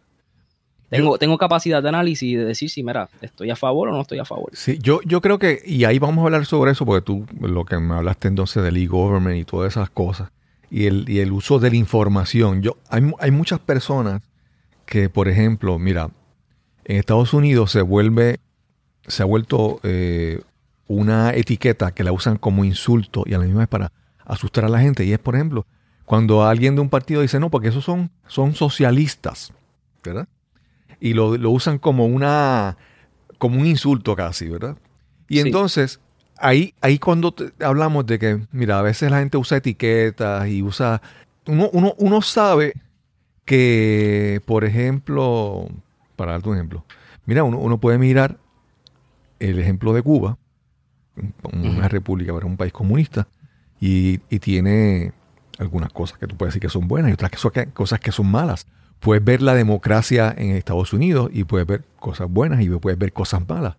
[0.89, 4.01] tengo, tengo capacidad de análisis y de decir si, mira, estoy a favor o no
[4.01, 4.49] estoy a favor.
[4.53, 7.63] Sí, yo, yo creo que, y ahí vamos a hablar sobre eso, porque tú lo
[7.63, 10.31] que me hablaste entonces del e-government y todas esas cosas,
[10.71, 12.63] y el, y el uso de la información.
[12.63, 14.23] Yo, hay, hay muchas personas
[14.87, 16.09] que, por ejemplo, mira,
[16.85, 18.39] en Estados Unidos se vuelve,
[19.07, 20.41] se ha vuelto eh,
[20.87, 23.91] una etiqueta que la usan como insulto y a la misma vez para
[24.29, 25.03] asustar a la gente.
[25.03, 25.65] Y es, por ejemplo,
[26.05, 29.51] cuando alguien de un partido dice, no, porque esos son, son socialistas,
[30.03, 30.27] ¿verdad?
[30.99, 32.77] Y lo, usan como una
[33.37, 34.77] como un insulto casi, ¿verdad?
[35.27, 35.99] Y entonces,
[36.37, 41.01] ahí, ahí cuando hablamos de que, mira, a veces la gente usa etiquetas y usa...
[41.47, 42.73] Uno, uno, uno sabe
[43.45, 45.67] que, por ejemplo,
[46.15, 46.85] para darte un ejemplo,
[47.25, 48.37] mira, uno, uno puede mirar
[49.39, 50.37] el ejemplo de Cuba,
[51.53, 53.27] una república, pero un país comunista,
[53.79, 55.13] y, tiene
[55.57, 57.31] algunas cosas que tú puedes decir que son buenas y otras
[57.73, 58.67] cosas que son malas.
[58.99, 63.13] Puedes ver la democracia en Estados Unidos y puedes ver cosas buenas y puedes ver
[63.13, 63.77] cosas malas.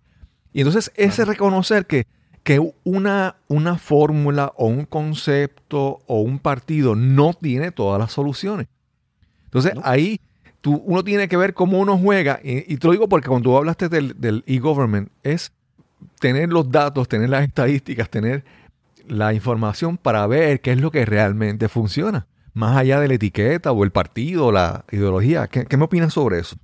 [0.53, 2.07] Y entonces ese reconocer que,
[2.43, 8.67] que una, una fórmula o un concepto o un partido no tiene todas las soluciones.
[9.45, 10.19] Entonces ahí
[10.61, 13.57] tú, uno tiene que ver cómo uno juega, y, te lo digo porque cuando tú
[13.57, 15.51] hablaste del e-government, es
[16.19, 18.43] tener los datos, tener las estadísticas, tener
[19.11, 23.73] la información para ver qué es lo que realmente funciona, más allá de la etiqueta
[23.73, 25.47] o el partido o la ideología.
[25.47, 26.55] ¿Qué, me opinas sobre eso?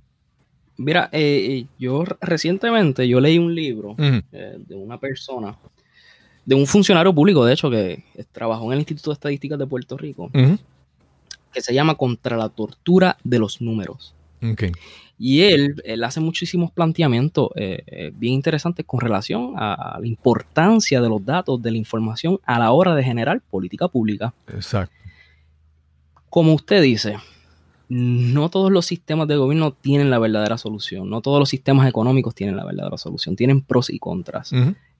[0.78, 5.58] Mira, eh, yo recientemente yo leí un libro eh, de una persona,
[6.46, 9.98] de un funcionario público, de hecho, que trabajó en el Instituto de Estadísticas de Puerto
[9.98, 10.30] Rico,
[11.52, 14.14] que se llama Contra la Tortura de los Números.
[15.18, 21.00] Y él, él, hace muchísimos planteamientos eh, eh, bien interesantes con relación a, la importancia
[21.00, 24.32] de los datos, de la información a la hora de generar política pública.
[24.46, 24.94] Exacto.
[26.30, 27.16] Como usted dice,
[27.88, 32.34] no todos los sistemas de gobierno tienen la verdadera solución, no todos los sistemas económicos
[32.34, 34.52] tienen la verdadera solución, tienen pros y contras.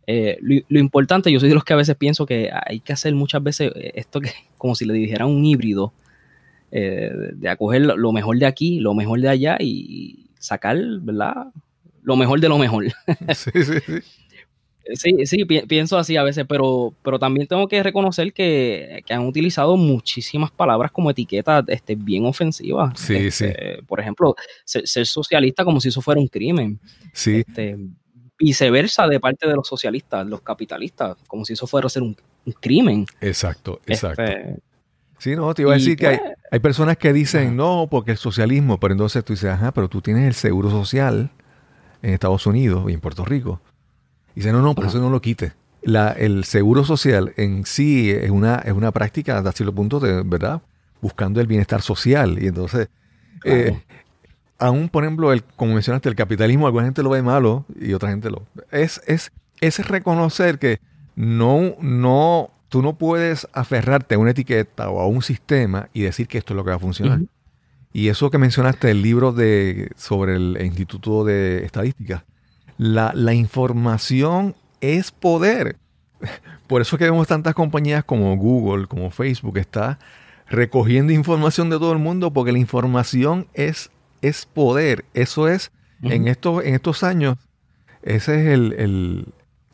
[0.06, 3.14] Eh, lo, importante, yo soy de los que a veces pienso que hay que hacer
[3.14, 5.92] muchas veces esto que como si le dijeran un híbrido
[6.70, 11.48] eh, de acoger lo mejor de aquí, lo mejor de allá y sacar, ¿verdad?
[12.02, 12.86] Lo mejor de lo mejor.
[13.34, 13.92] Sí, sí, sí.
[14.94, 19.76] Sí, sí, pienso así a veces, pero, pero también tengo que reconocer que, han utilizado
[19.76, 22.98] muchísimas palabras como etiquetas este, bien ofensivas.
[22.98, 23.82] Sí, este, sí.
[23.86, 26.80] Por ejemplo, ser, socialista como si eso fuera un crimen.
[27.12, 27.44] Sí.
[27.46, 27.76] Este,
[28.38, 32.16] viceversa de parte de los socialistas, los capitalistas, como si eso fuera ser un,
[32.60, 33.04] crimen.
[33.20, 34.22] Exacto, exacto.
[35.18, 36.18] Sí, no, te iba a decir que hay,
[36.50, 40.00] pues, personas que dicen no, porque el socialismo, pero entonces tú dices, ajá, pero tú
[40.00, 41.30] tienes el seguro social
[42.02, 43.60] en Estados Unidos y en Puerto Rico.
[44.34, 45.52] Y dice, no, no, por eso no lo quite.
[45.82, 50.22] La, el seguro social en sí es una, es una práctica hasta cierto punto de,
[50.22, 50.62] ¿verdad?
[51.00, 52.40] Buscando el bienestar social.
[52.40, 52.88] Y entonces,
[53.44, 53.80] eh,
[54.58, 58.10] aún, por ejemplo, el, como mencionaste, el capitalismo, alguna gente lo ve malo y otra
[58.10, 58.46] gente lo...
[58.70, 60.80] Es, es, es reconocer que
[61.16, 66.28] no, no tú no puedes aferrarte a una etiqueta o a un sistema y decir
[66.28, 67.20] que esto es lo que va a funcionar.
[67.92, 72.24] Y eso que mencionaste, el libro de, sobre el Instituto de Estadística,
[72.76, 75.76] la, información es poder.
[76.66, 79.98] Por eso que vemos tantas compañías como Google, como Facebook, está
[80.48, 83.90] recogiendo información de todo el mundo, porque la información es,
[84.22, 85.04] es poder.
[85.12, 87.36] Eso es, en, estos, en estos años,
[88.02, 89.26] esa es el,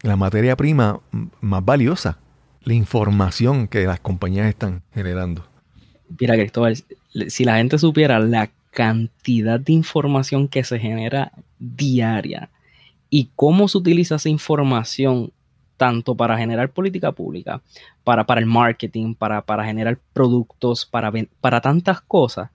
[0.03, 1.01] la materia prima
[1.41, 2.19] más valiosa
[2.65, 5.47] la información que las compañías están generando.
[6.19, 6.77] Mira, Cristóbal,
[7.29, 12.51] si la gente supiera la cantidad de información que se genera diaria
[13.09, 15.33] y cómo se utiliza esa información
[15.77, 17.61] tanto para generar política pública,
[18.05, 22.51] para, para el marketing, para, para generar productos, para, para tantas cosas,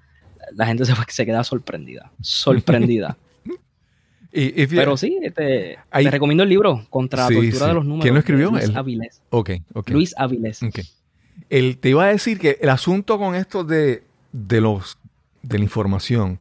[0.53, 3.17] la gente se, se queda sorprendida, sorprendida.
[4.31, 8.03] Pero sí, te, recomiendo el libro Contra la tortura de los números.
[8.03, 8.51] ¿Quién lo escribió?
[8.51, 9.21] Luis Avilés.
[9.87, 10.61] Luis Avilés.
[11.49, 14.99] El, te iba a decir que el asunto con esto de, los,
[15.41, 16.39] de la información,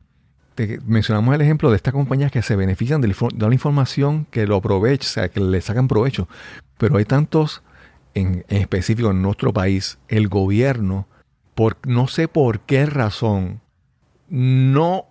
[0.87, 5.09] mencionamos el ejemplo de estas compañías que se benefician de la, información, que lo aprovechan,
[5.09, 6.29] o sea, que le sacan provecho.
[6.77, 7.62] Pero hay tantos,
[8.14, 11.07] en, en específico en nuestro país, el gobierno,
[11.55, 13.61] por no sé por qué razón,
[14.29, 15.08] no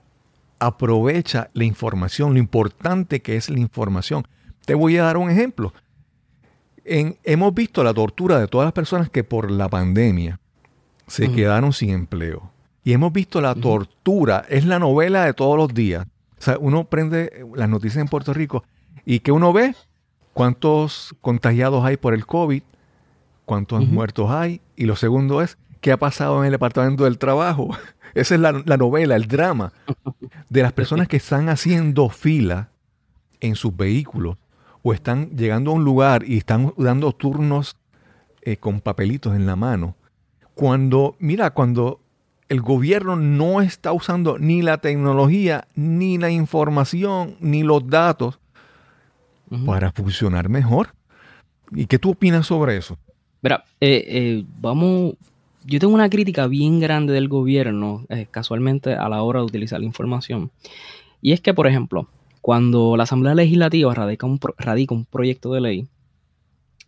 [0.60, 4.28] aprovecha la información, lo importante que es la información.
[4.66, 5.74] Te voy a dar un ejemplo.
[6.84, 10.40] hemos visto la tortura de todas las personas que por la pandemia
[11.08, 12.52] se quedaron sin empleo.
[12.84, 16.06] Y hemos visto la tortura, es la novela de todos los días.
[16.40, 18.64] O sea, uno prende las noticias en Puerto Rico
[19.06, 19.76] y que uno ve
[20.34, 22.62] cuántos contagiados hay por el COVID,
[23.46, 24.62] cuántos muertos hay.
[24.76, 27.70] Y lo segundo es, ¿qué ha pasado en el Departamento del Trabajo?
[28.14, 29.74] Esa es la, novela, el drama
[30.50, 32.70] de las personas que están haciendo fila
[33.40, 34.38] en sus vehículos
[34.82, 37.76] o están llegando a un lugar y están dando turnos
[38.42, 39.96] eh, con papelitos en la mano.
[40.56, 42.00] Cuando, mira, cuando
[42.50, 48.40] el gobierno no está usando ni la tecnología, ni la información, ni los datos
[49.66, 50.94] para funcionar mejor.
[51.72, 52.98] ¿Y qué tú opinas sobre eso?
[53.42, 55.14] Mira, eh, eh, vamos,
[55.68, 59.80] yo tengo una crítica bien grande del gobierno, eh, casualmente a la hora de utilizar
[59.80, 60.50] la información.
[61.22, 62.08] Y es que, por ejemplo,
[62.42, 64.40] cuando la Asamblea Legislativa radica un,
[64.90, 65.88] un proyecto de ley,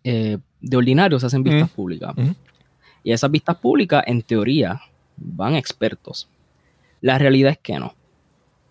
[0.04, 2.14] eh, de ordinario se hacen vistas públicas.
[3.04, 4.82] Y esas vistas públicas, en teoría,
[5.18, 6.30] van expertos.
[7.02, 7.94] La realidad es que no.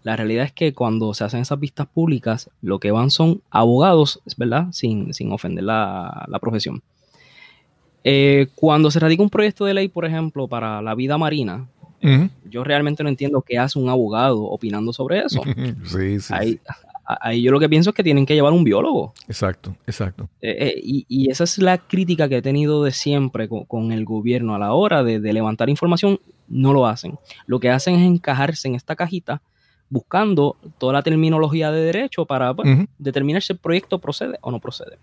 [0.02, 4.20] La realidad es que cuando se hacen esas vistas públicas, lo que van son abogados,
[4.36, 4.68] ¿verdad?
[4.72, 6.82] Sin, sin ofender la, profesión.
[8.04, 11.66] Eh, cuando se radica un proyecto de ley, por ejemplo, para la vida marina,
[12.48, 15.42] yo realmente no entiendo qué hace un abogado opinando sobre eso.
[15.84, 16.34] sí, sí,
[17.04, 19.14] ahí, yo lo que pienso es que tienen que llevar un biólogo.
[19.26, 20.28] Exacto, exacto.
[20.40, 24.54] Eh, eh, y, esa es la crítica que he tenido de siempre con, el gobierno
[24.54, 27.18] a la hora de, levantar información, no lo hacen.
[27.46, 29.42] Lo que hacen es encajarse en esta cajita
[29.90, 34.60] buscando toda la terminología de derecho para pues, determinar si el proyecto procede o no
[34.60, 34.98] procede.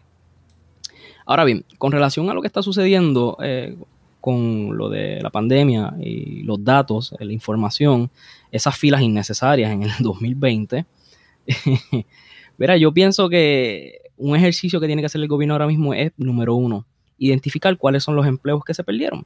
[1.25, 3.75] Ahora bien, con relación a lo que está sucediendo eh,
[4.21, 8.09] con lo de la pandemia y los datos, la información,
[8.51, 10.85] esas filas innecesarias en el 2020,
[12.57, 16.11] verá, yo pienso que un ejercicio que tiene que hacer el gobierno ahora mismo es,
[16.17, 16.85] número uno,
[17.17, 19.25] identificar cuáles son los empleos que se perdieron.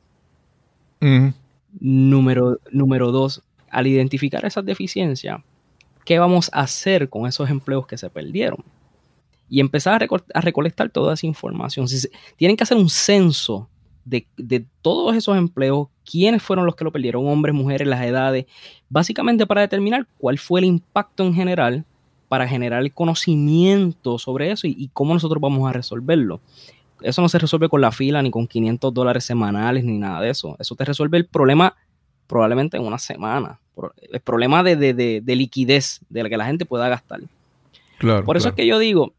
[1.80, 5.40] número, número dos, al identificar esas deficiencias,
[6.06, 8.64] ¿qué vamos a hacer con esos empleos que se perdieron?
[9.50, 11.88] Y empezar a, recolectar toda esa información.
[12.36, 13.68] tienen que hacer un censo
[14.06, 18.46] de, todos esos empleos, quiénes fueron los que lo perdieron, hombres, mujeres, las edades,
[18.90, 21.86] básicamente para determinar cuál fue el impacto en general,
[22.28, 26.42] para generar el conocimiento sobre eso y, y cómo nosotros vamos a resolverlo.
[27.02, 30.30] Eso no se resuelve con la fila, ni con 500 dólares semanales, ni nada de
[30.30, 30.56] eso.
[30.60, 31.76] Eso te resuelve el problema
[32.28, 33.60] probablemente en una semana.
[34.12, 37.22] El problema de, liquidez de la que la gente pueda gastar.
[37.98, 39.14] Claro, por eso es que yo digo,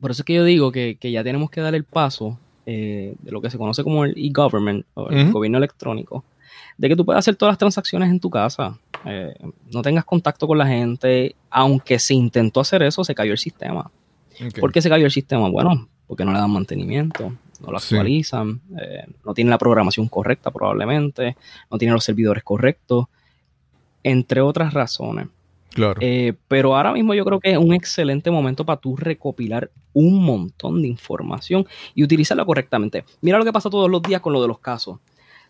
[0.00, 3.30] por eso es que yo digo que, ya tenemos que dar el paso eh, de
[3.30, 6.24] lo que se conoce como el e-government o el gobierno electrónico,
[6.78, 9.34] de que tú puedas hacer todas las transacciones en tu casa, eh,
[9.72, 13.90] no tengas contacto con la gente, aunque se intentó hacer eso, se cayó el sistema.
[14.58, 15.50] ¿Por qué se cayó el sistema?
[15.50, 20.50] Bueno, porque no le dan mantenimiento, no lo actualizan, eh, no tienen la programación correcta
[20.50, 21.36] probablemente,
[21.70, 23.06] no tienen los servidores correctos,
[24.02, 25.28] entre otras razones.
[25.72, 26.00] Claro.
[26.00, 30.22] Eh, pero ahora mismo yo creo que es un excelente momento para tú recopilar un
[30.24, 33.04] montón de información y utilizarla correctamente.
[33.20, 34.98] Mira lo que pasa todos los días con lo de los casos.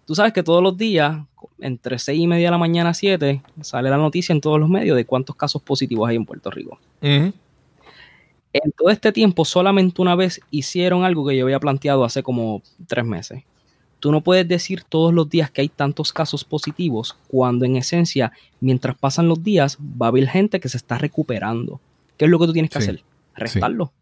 [0.07, 1.19] Tú sabes que todos los días,
[1.61, 4.69] entre 6 y media de la mañana a 7, sale la noticia en todos los
[4.69, 6.79] medios de cuántos casos positivos hay en Puerto Rico.
[8.53, 12.63] En todo este tiempo, solamente una vez hicieron algo que yo había planteado hace como
[12.89, 13.45] tres meses.
[14.01, 18.33] Tú no puedes decir todos los días que hay tantos casos positivos cuando en esencia,
[18.61, 21.81] mientras pasan los días, va a haber gente que se está recuperando.
[22.17, 23.05] ¿Qué es lo que tú tienes que hacer?
[23.35, 23.93] Restarlo.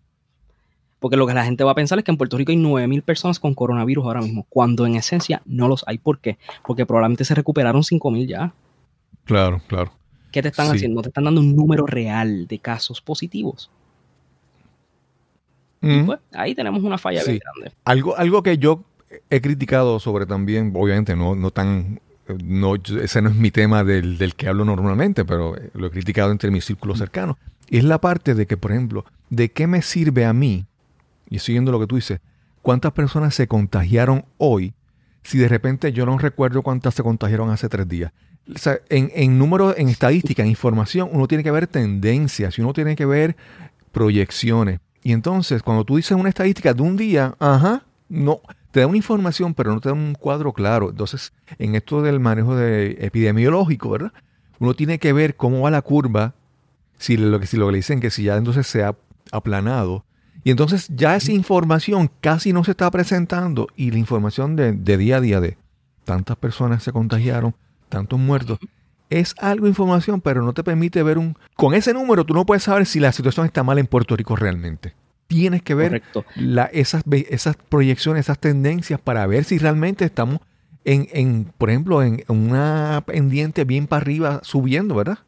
[1.01, 3.03] Porque lo que la gente va a pensar es que en Puerto Rico hay 9.000
[3.03, 5.99] personas con coronavirus ahora mismo, cuando en esencia no los hay.
[5.99, 6.39] ¿Por qué?
[6.67, 8.55] Porque probablemente se recuperaron 5.000 ya.
[9.25, 9.93] Claro, claro.
[10.33, 11.03] ¿Qué te están haciendo?
[11.03, 13.71] Te están dando un número real de casos positivos.
[15.81, 17.77] Pues, ahí tenemos una falla bien grande.
[17.85, 18.83] Algo, algo que yo
[19.31, 22.01] he criticado sobre también, obviamente no, no tan,
[22.43, 26.31] no, ese no es mi tema del, del que hablo normalmente, pero lo he criticado
[26.31, 27.37] entre mis círculos cercanos,
[27.71, 30.67] es la parte de que, por ejemplo, ¿de qué me sirve a mí?
[31.29, 32.21] Y siguiendo lo que tú dices,
[32.63, 34.75] ¿cuántas personas se contagiaron hoy
[35.23, 38.13] si de repente yo no recuerdo cuántas se contagiaron hace tres días?
[38.55, 42.63] O sea, en, en números, en estadística, en información, uno tiene que ver tendencias y
[42.63, 43.37] uno tiene que ver
[43.93, 44.81] proyecciones.
[45.03, 48.41] Y entonces, cuando tú dices una estadística de un día, ajá, no,
[48.79, 50.91] te da una información, pero no te da un cuadro claro.
[50.91, 54.13] Entonces, en esto del manejo de epidemiológico, ¿verdad?
[54.61, 56.35] Uno tiene que ver cómo va la curva,
[56.97, 58.95] si lo que, si lo que le dicen que si ya entonces se ha
[59.33, 60.05] aplanado.
[60.45, 64.97] Y entonces ya esa información casi no se está presentando y la información de, de
[64.97, 65.59] día a día de
[66.05, 67.57] tantas personas se contagiaron,
[67.89, 68.61] tantos muertos,
[69.11, 71.37] es algo información, pero no te permite ver un...
[71.57, 74.37] Con ese número tú no puedes saber si la situación está mal en Puerto Rico
[74.37, 74.95] realmente.
[75.29, 76.03] Tienes que ver
[76.73, 80.41] esas, esas proyecciones, esas tendencias para ver si realmente estamos
[80.85, 85.19] en, en por ejemplo, en, una pendiente bien para arriba subiendo, ¿verdad?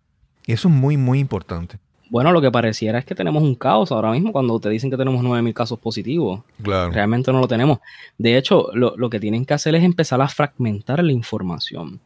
[0.47, 1.79] Y eso es muy, muy importante.
[2.09, 4.97] Bueno, lo que pareciera es que tenemos un caos ahora mismo cuando te dicen que
[4.97, 6.41] tenemos 9.000 casos positivos.
[6.63, 6.91] Claro.
[6.91, 7.79] Realmente no lo tenemos.
[8.19, 12.01] De hecho, lo, lo, que tienen que hacer es empezar a fragmentar la información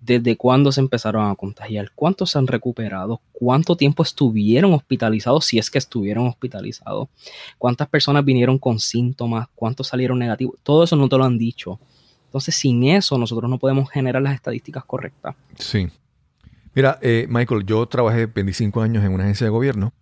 [0.00, 5.58] desde cuándo se empezaron a contagiar, cuántos se han recuperado, cuánto tiempo estuvieron hospitalizados, si
[5.58, 7.08] es que estuvieron hospitalizados,
[7.58, 11.80] cuántas personas vinieron con síntomas, cuántos salieron negativos, todo eso no te lo han dicho.
[12.26, 15.34] Entonces, sin eso, nosotros no podemos generar las estadísticas correctas.
[15.58, 15.88] Sí.
[16.74, 19.92] Mira, eh, Michael, yo trabajé 25 años en una agencia de gobierno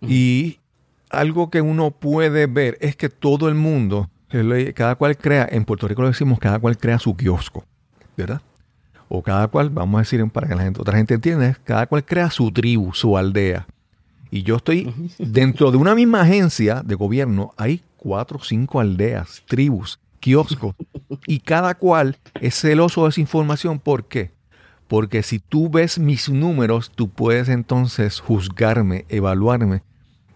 [0.00, 0.58] y
[1.10, 4.08] algo que uno puede ver es que todo el mundo,
[4.74, 7.64] cada cual crea, en Puerto Rico lo decimos, cada cual crea su kiosco,
[8.16, 8.40] ¿verdad?
[9.08, 12.04] O cada cual, vamos a decir para que la gente, otra gente entienda, cada cual
[12.04, 13.66] crea su tribu, su aldea.
[14.30, 19.42] Y yo estoy dentro de una misma agencia de gobierno, hay cuatro o cinco aldeas,
[19.46, 20.74] tribus, kioscos,
[21.26, 23.78] y cada cual es celoso de esa información.
[23.78, 24.32] ¿Por qué?
[24.88, 29.82] porque si tú ves mis números, tú puedes entonces juzgarme, evaluarme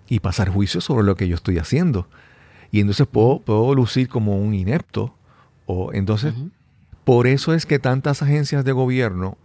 [0.09, 2.07] y pasar juicio sobre lo que yo estoy haciendo.
[2.70, 5.14] Y entonces puedo, puedo lucir como un inepto.
[5.64, 6.35] O entonces,
[7.05, 9.37] por eso es que tantas agencias de gobierno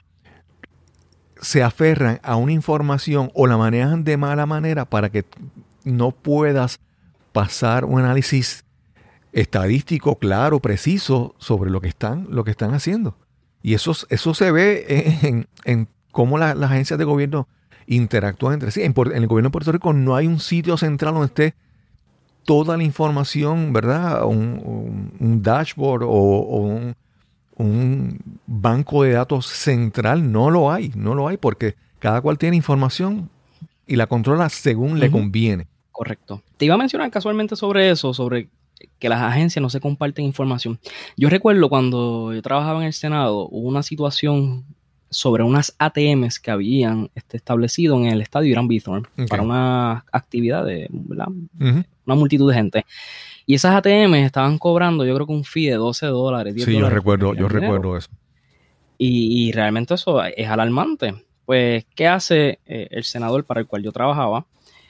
[1.41, 5.26] se aferran a una información o la manejan de mala manera para que
[5.84, 6.80] no puedas
[7.32, 8.66] pasar un análisis
[9.34, 13.16] estadístico claro, preciso sobre lo que están, lo que están haciendo.
[13.62, 17.47] Y eso, eso se ve en, en cómo las agencias de gobierno
[17.88, 18.82] interactúan entre sí.
[18.82, 21.55] En, el gobierno de Puerto Rico no hay un sitio central donde esté
[22.43, 24.26] toda la información, ¿verdad?
[24.26, 26.95] Un, dashboard o, un,
[28.45, 30.32] banco de datos central.
[30.32, 33.30] No lo hay, no lo hay porque cada cual tiene información
[33.86, 35.68] y la controla según le conviene.
[35.91, 36.43] Correcto.
[36.58, 38.49] Te iba a mencionar casualmente sobre eso, sobre
[38.99, 40.80] que las agencias no se comparten información.
[41.16, 44.66] Yo recuerdo cuando yo trabajaba en el Senado, hubo una situación
[45.10, 50.66] sobre unas ATMs que habían este, establecido en el estadio Irán Bithorn para una actividad
[50.66, 50.89] de
[52.08, 52.86] una multitud de gente.
[53.45, 56.55] Y esas ATMs estaban cobrando, yo creo que un fee de 12 dólares.
[56.58, 58.10] sí, yo recuerdo, yo recuerdo eso.
[58.97, 61.14] Y, realmente eso es alarmante.
[61.45, 64.45] Pues, ¿qué hace eh, el senador para el cual yo trabajaba?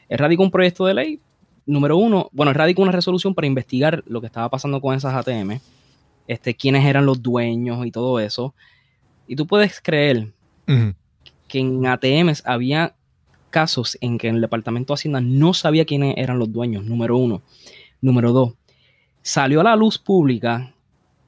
[0.07, 1.20] Él radicó un proyecto de ley.
[1.65, 5.13] Número uno, bueno, él radicó una resolución para investigar lo que estaba pasando con esas
[5.13, 5.59] ATM,
[6.26, 8.55] este, quiénes eran los dueños y todo eso.
[9.28, 10.30] Y tú puedes creer
[11.47, 12.95] que en ATMs había
[13.49, 17.41] casos en que el Departamento de Hacienda no sabía quiénes eran los dueños, número uno.
[18.01, 18.53] Número dos,
[19.21, 20.73] salió a la luz pública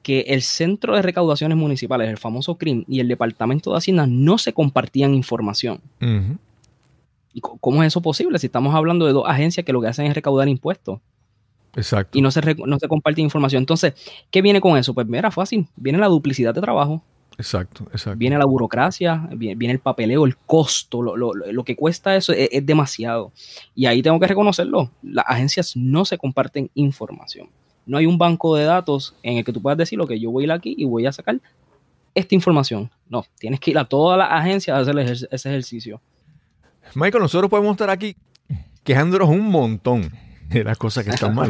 [0.02, 4.38] que el Centro de Recaudaciones Municipales, el famoso CRIM, y el Departamento de Hacienda no
[4.38, 5.80] se compartían información.
[7.32, 10.06] ¿Y cómo es eso posible si estamos hablando de dos agencias que lo que hacen
[10.06, 11.00] es recaudar impuestos?
[11.76, 12.18] Exacto.
[12.18, 13.62] Y no se, no se comparte información.
[13.62, 13.94] Entonces,
[14.30, 14.94] ¿qué viene con eso?
[14.94, 15.68] Pues mira, fácil.
[15.76, 17.02] Viene la duplicidad de trabajo.
[17.40, 18.18] Exacto, exacto.
[18.18, 23.32] Viene la burocracia, viene, el papeleo, el costo, lo, que cuesta eso es, demasiado.
[23.74, 27.48] Y ahí tengo que reconocerlo, las agencias no se comparten información.
[27.86, 30.30] No hay un banco de datos en el que tú puedas decir lo que yo
[30.30, 31.40] voy a ir aquí y voy a sacar
[32.14, 32.90] esta información.
[33.08, 35.98] No, tienes que ir a todas las agencias a hacer ese ejercicio.
[36.94, 38.16] Michael, nosotros podemos estar aquí
[38.84, 40.12] quejándonos un montón
[40.50, 41.48] de las cosas que están mal,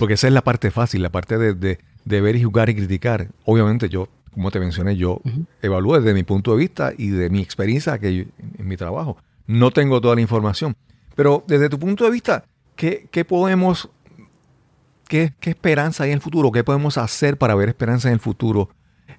[0.00, 3.28] porque, esa es la parte fácil, la parte de, de ver y jugar y criticar.
[3.44, 5.20] Obviamente yo como te mencioné, yo
[5.62, 9.16] evalúo desde mi punto de vista y de mi experiencia que en mi trabajo.
[9.46, 10.76] No tengo toda la información.
[11.14, 12.44] Pero desde tu punto de vista,
[12.76, 13.88] ¿qué, podemos,
[15.08, 16.52] qué, esperanza hay en el futuro?
[16.52, 18.68] ¿Qué podemos hacer para ver esperanza en el futuro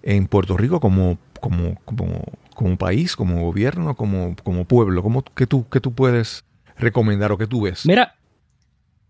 [0.01, 2.23] en Puerto Rico como, como, como,
[2.55, 5.03] como país, como gobierno, como, como pueblo?
[5.03, 6.45] ¿Cómo, qué, tú, ¿Qué tú puedes
[6.77, 7.85] recomendar o qué tú ves?
[7.85, 8.15] Mira,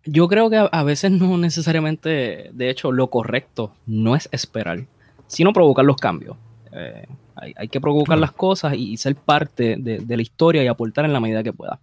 [0.05, 4.87] yo creo que a veces no necesariamente, de hecho, lo correcto no es esperar
[5.29, 6.35] sino provocar los cambios.
[6.73, 7.05] Eh,
[7.35, 11.21] hay, que provocar las cosas y, ser parte de, la historia y aportar en la
[11.21, 11.79] medida que pueda.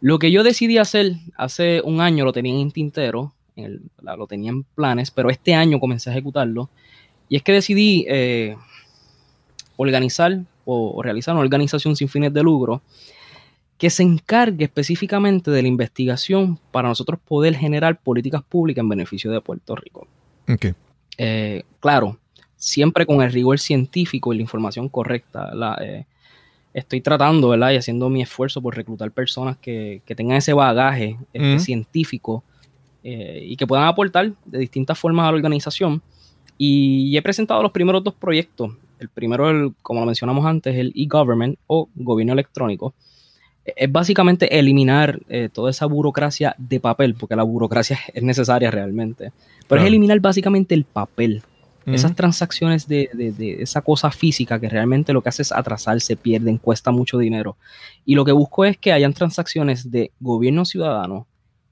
[0.00, 4.62] Lo que yo decidí hacer hace un año lo tenía en tintero, lo tenía en
[4.62, 6.70] planes, pero este año comencé a ejecutarlo.
[7.28, 8.54] Y es que decidí eh,
[9.76, 12.82] organizar o, realizar una organización sin fines de lucro
[13.78, 19.32] que se encargue específicamente de la investigación para nosotros poder generar políticas públicas en beneficio
[19.32, 20.06] de Puerto Rico.
[20.48, 20.74] Okay.
[21.18, 22.18] Eh, claro,
[22.56, 25.52] siempre con el rigor científico y la información correcta.
[25.80, 26.04] Eh,
[26.72, 27.72] estoy tratando, ¿verdad?
[27.72, 32.42] Y haciendo mi esfuerzo por reclutar personas que, tengan ese bagaje este, científico
[33.02, 36.02] eh, y que puedan aportar de distintas formas a la organización.
[36.58, 38.72] Y he presentado los primeros dos proyectos.
[38.98, 42.94] El primero, como lo mencionamos antes, el e-government o gobierno electrónico.
[43.64, 48.70] E, es básicamente eliminar eh, toda esa burocracia de papel, porque la burocracia es necesaria
[48.70, 49.32] realmente.
[49.68, 51.42] Pero es eliminar básicamente el papel
[51.86, 53.08] esas transacciones de,
[53.60, 57.56] esa cosa física que realmente lo que hace es atrasarse, pierden, cuesta mucho dinero.
[58.04, 61.26] Y lo que busco es que hayan transacciones de gobierno ciudadano,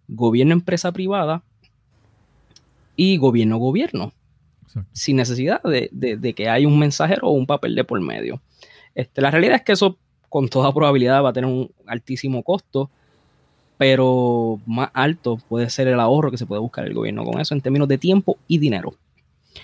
[0.07, 1.43] gobierno empresa privada
[2.97, 4.13] y gobierno gobierno.
[4.93, 8.41] Sin necesidad de, que haya un mensajero o un papel de por medio.
[8.95, 9.99] Este, la realidad es que eso
[10.29, 12.91] con toda probabilidad va a tener un altísimo costo,
[13.79, 17.55] pero más alto puede ser el ahorro que se puede buscar el gobierno con eso
[17.55, 18.95] en términos de tiempo y dinero.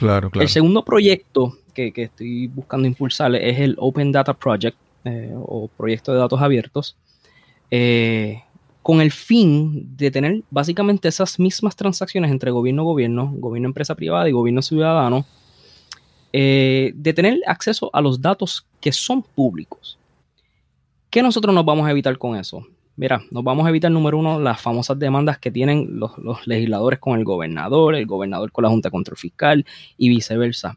[0.00, 0.42] Claro, claro.
[0.42, 6.14] El segundo proyecto que, estoy buscando impulsar es el Open Data Project eh, o proyecto
[6.14, 6.96] de datos abiertos,
[7.70, 8.42] eh,
[8.82, 15.26] con el fin de tener básicamente esas mismas transacciones entre gobierno-gobierno, gobierno-empresa privada y gobierno-ciudadano,
[16.32, 19.98] eh, de tener acceso a los datos que son públicos.
[21.10, 22.66] ¿Qué nosotros nos vamos a evitar con eso?
[22.96, 26.12] Mira, nos vamos a evitar, número uno, las famosas demandas que tienen los,
[26.46, 29.64] legisladores con el gobernador, el gobernador con la Junta de Control Fiscal
[29.96, 30.76] y viceversa.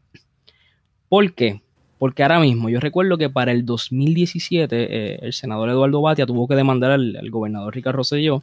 [1.08, 1.60] ¿Por qué?
[1.98, 6.48] Porque ahora mismo, yo recuerdo que para el 2017 eh, el senador Eduardo Batia tuvo
[6.48, 8.42] que demandar al, gobernador Ricardo Rosselló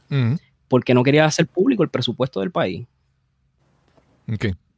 [0.67, 2.85] porque no quería hacer público el presupuesto del país.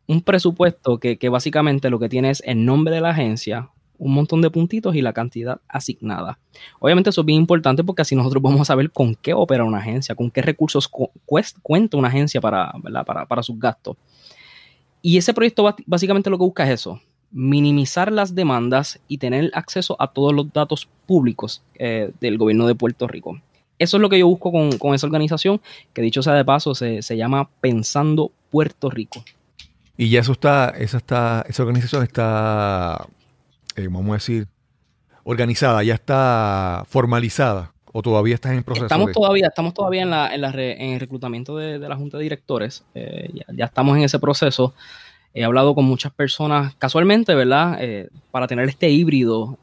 [0.07, 4.13] Un presupuesto que, que, básicamente lo que tiene es el nombre de la agencia, un
[4.13, 6.39] montón de puntitos y la cantidad asignada.
[6.79, 9.79] Obviamente eso es bien importante porque así nosotros vamos a saber con qué opera una
[9.79, 10.89] agencia, con qué recursos
[11.61, 12.73] cuenta una agencia para,
[13.27, 13.97] para, sus gastos.
[15.01, 19.95] Y ese proyecto básicamente lo que busca es eso, minimizar las demandas y tener acceso
[19.99, 23.39] a todos los datos públicos eh, del gobierno de Puerto Rico.
[23.79, 25.59] Eso es lo que yo busco con, esa organización,
[25.93, 29.23] que dicho sea de paso, se, llama Pensando Puerto Rico.
[29.97, 33.05] Y ya eso está, esa está, esa organización está,
[33.75, 34.47] eh, vamos a decir,
[35.23, 37.73] organizada, ya está formalizada.
[37.95, 38.85] ¿O todavía estás en proceso?
[38.85, 42.83] Estamos todavía, estamos todavía en, la, en, el reclutamiento de, la Junta de Directores.
[42.95, 44.73] Eh, ya, estamos en ese proceso.
[45.35, 47.77] He hablado con muchas personas, casualmente, ¿verdad?
[47.79, 49.59] Eh, para tener este híbrido,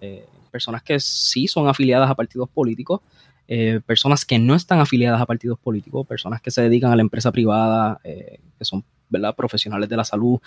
[0.53, 3.01] personas que sí son afiliadas a partidos políticos,
[3.49, 7.03] eh, personas que no están afiliadas a partidos políticos, personas que se dedican a la
[7.03, 8.85] empresa privada, que son
[9.37, 10.39] profesionales de la salud,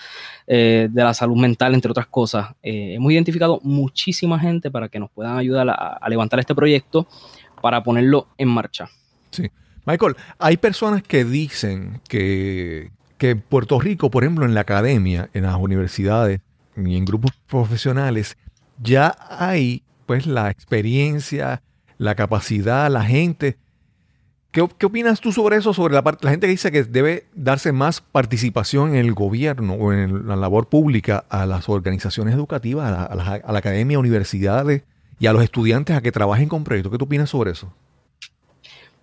[0.48, 2.48] de la salud mental, entre otras cosas.
[2.62, 7.08] hemos identificado muchísima gente para que nos puedan ayudar a, levantar este proyecto
[7.62, 8.90] para ponerlo en marcha.
[9.32, 9.50] Sí.
[9.86, 15.30] Michael, hay personas que dicen que, que en Puerto Rico, por ejemplo, en la academia,
[15.34, 16.42] en las universidades
[16.78, 18.38] y en grupos profesionales,
[18.82, 21.62] ya hay pues la experiencia,
[21.98, 23.58] la capacidad, la gente.
[24.54, 25.74] ¿Qué, opinas tú sobre eso?
[25.74, 30.28] Sobre la, gente que dice que debe darse más participación en el gobierno o en
[30.28, 34.84] la labor pública a las organizaciones educativas, a la, a la academia, universidades
[35.20, 36.92] y a los estudiantes a que trabajen con proyectos.
[36.92, 37.74] ¿Qué tú opinas sobre eso?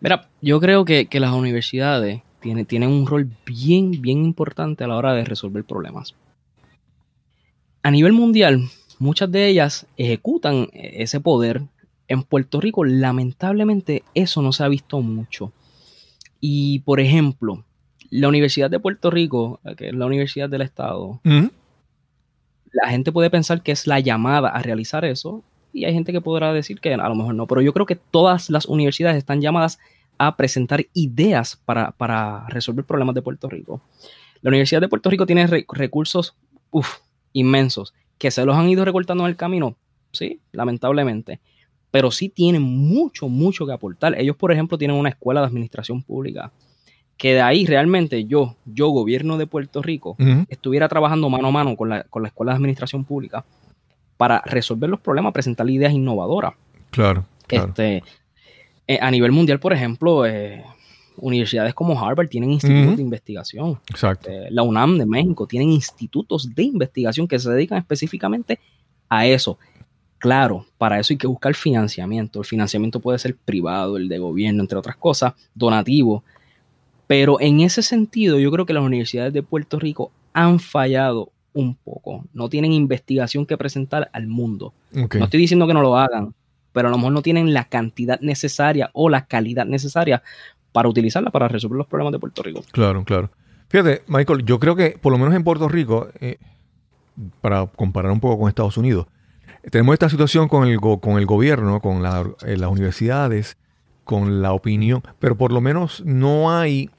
[0.01, 4.97] Mira, yo creo que, que las universidades tienen, un rol bien, bien importante a la
[4.97, 6.15] hora de resolver problemas.
[7.83, 8.63] A nivel mundial,
[8.99, 11.63] muchas de ellas ejecutan ese poder.
[12.11, 15.53] En Puerto Rico, lamentablemente, eso no se ha visto mucho.
[16.41, 17.65] Y, por ejemplo,
[18.11, 21.21] la Universidad de Puerto Rico, que es la Universidad del Estado,
[22.73, 26.21] la gente puede pensar que es la llamada a realizar eso, y hay gente que
[26.21, 29.41] podrá decir que a lo mejor no, pero yo creo que todas las universidades están
[29.41, 29.79] llamadas
[30.19, 33.83] a presentar ideas para, resolver problemas de Puerto Rico.
[34.43, 36.35] La Universidad de Puerto Rico tiene recursos
[37.33, 39.77] inmensos que se los han ido recortando en el camino,
[40.11, 41.39] sí, lamentablemente,
[41.91, 44.19] pero sí tienen mucho, mucho que aportar.
[44.19, 46.53] Ellos, por ejemplo, tienen una escuela de administración pública
[47.17, 50.17] que de ahí realmente yo, yo gobierno de Puerto Rico,
[50.49, 53.45] estuviera trabajando mano a mano con la, con la escuela de administración pública
[54.17, 56.55] para resolver los problemas, presentar ideas innovadoras.
[56.91, 57.27] Claro.
[57.47, 58.03] Este,
[58.87, 60.65] eh, a nivel mundial, por ejemplo, eh,
[61.17, 63.79] universidades como Harvard tienen institutos de investigación.
[63.91, 64.31] Exacto.
[64.31, 68.59] Eh, la UNAM de México tienen institutos de investigación que se dedican específicamente
[69.09, 69.59] a eso.
[70.21, 72.41] Claro, para eso hay que buscar financiamiento.
[72.41, 76.23] El financiamiento puede ser privado, el de gobierno, entre otras cosas, donativo.
[77.07, 81.75] Pero en ese sentido, yo creo que las universidades de Puerto Rico han fallado un
[81.75, 82.27] poco.
[82.35, 84.75] No tienen investigación que presentar al mundo.
[84.93, 86.35] No estoy diciendo que no lo hagan,
[86.73, 90.23] pero a lo mejor no tienen la cantidad necesaria o la calidad necesaria
[90.71, 92.63] para utilizarla para resolver los problemas de Puerto Rico.
[92.73, 93.31] Claro, claro.
[93.69, 96.37] Fíjate, Michael, yo creo que por lo menos en Puerto Rico, eh,
[97.41, 99.07] para comparar un poco con Estados Unidos,
[99.71, 103.57] tenemos esta situación con el, con el gobierno, con eh, las universidades,
[104.05, 106.91] con la opinión, pero por lo menos no hay,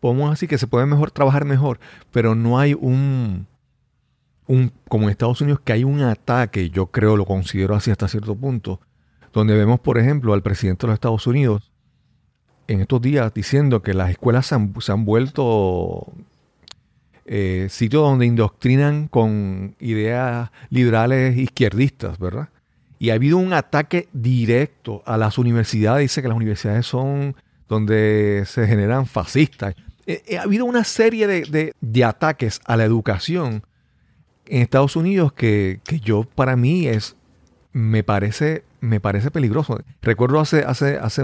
[0.00, 1.78] podemos decir que se puede mejor trabajar mejor,
[2.12, 3.46] pero no hay un,
[4.46, 8.08] un, como en Estados Unidos, que hay un ataque, yo creo, lo considero así hasta
[8.08, 8.80] cierto punto,
[9.32, 11.72] donde vemos, por ejemplo, al presidente de los Estados Unidos
[12.66, 14.54] en estos días diciendo que las escuelas se
[14.92, 16.12] han, vuelto
[17.26, 22.48] eh, sitios donde indoctrinan con ideas liberales izquierdistas, ¿verdad?
[22.98, 26.02] Y ha habido un ataque directo a las universidades.
[26.02, 27.34] Dice que las universidades son
[27.68, 29.74] donde se generan fascistas.
[30.06, 33.64] Eh, eh, ha habido una serie de, ataques a la educación
[34.46, 37.16] en Estados Unidos que, que yo, para mí, es,
[37.72, 39.78] me parece me parece peligroso.
[40.02, 41.22] Recuerdo hace, hace, hace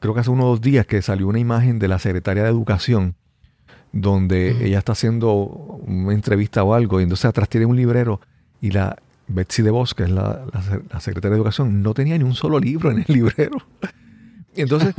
[0.00, 3.14] creo que hace unos dos días que salió una imagen de la secretaria de Educación
[3.94, 5.30] donde ella está haciendo
[5.86, 8.20] una entrevista o algo y entonces atrás tiene un librero
[8.60, 8.96] y la
[9.28, 10.44] Betsy DeVos, que es la,
[10.90, 13.58] la secretaria de Educación, no tenía ni un solo libro en el librero.
[14.56, 14.94] Entonces,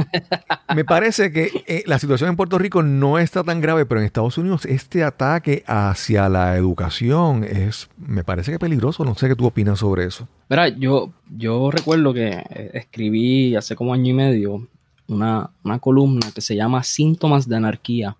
[0.75, 4.05] me parece que eh, la situación en Puerto Rico no está tan grave, pero en
[4.05, 9.05] Estados Unidos este ataque hacia la educación es, me parece que peligroso.
[9.05, 10.27] No sé qué tú opinas sobre eso.
[10.49, 14.67] Verá, yo, yo recuerdo que eh, escribí hace como año y medio
[15.07, 18.15] una, columna que se llama Síntomas de Anarquía.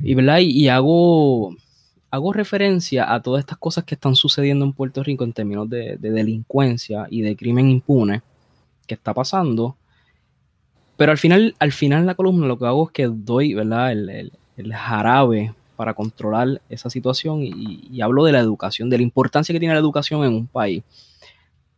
[0.00, 0.38] Y, ¿verdad?
[0.40, 1.54] y, hago,
[2.10, 5.96] hago referencia a todas estas cosas que están sucediendo en Puerto Rico en términos de,
[5.98, 8.22] delincuencia y de crimen impune
[8.86, 9.76] que está pasando.
[10.96, 13.92] Pero al final, al final en la columna lo que hago es que doy ¿verdad?
[13.92, 14.32] El,
[14.72, 19.74] jarabe para controlar esa situación y, hablo de la educación, de la importancia que tiene
[19.74, 20.82] la educación en un país.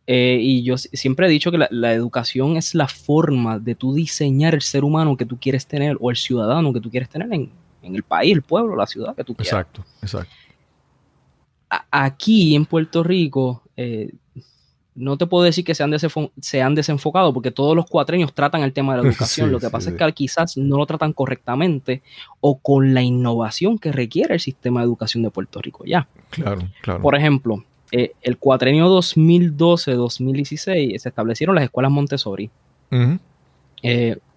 [0.07, 4.55] Eh, y yo siempre he dicho que la, educación es la forma de tú diseñar
[4.55, 7.51] el ser humano que tú quieres tener o el ciudadano que tú quieres tener en,
[7.81, 9.53] en el país, el pueblo, la ciudad que tú quieras.
[9.53, 10.31] Exacto, exacto.
[11.91, 14.11] aquí en Puerto Rico, eh,
[14.95, 15.93] no te puedo decir que se han,
[16.41, 19.51] se han, desenfocado, porque todos los cuatreños tratan el tema de la educación.
[19.51, 22.01] Lo que pasa es que quizás no lo tratan correctamente
[22.41, 26.07] o con la innovación que requiere el sistema de educación de Puerto Rico ya.
[26.29, 27.01] Claro, claro.
[27.01, 32.51] Por ejemplo, eh, el cuatrenio 2012-2016 se establecieron las escuelas Montessori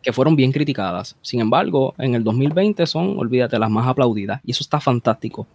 [0.03, 1.17] que fueron bien criticadas.
[1.23, 4.41] Sin embargo, en el 2020 son, olvídate, las más aplaudidas.
[4.45, 5.47] Y eso está fantástico.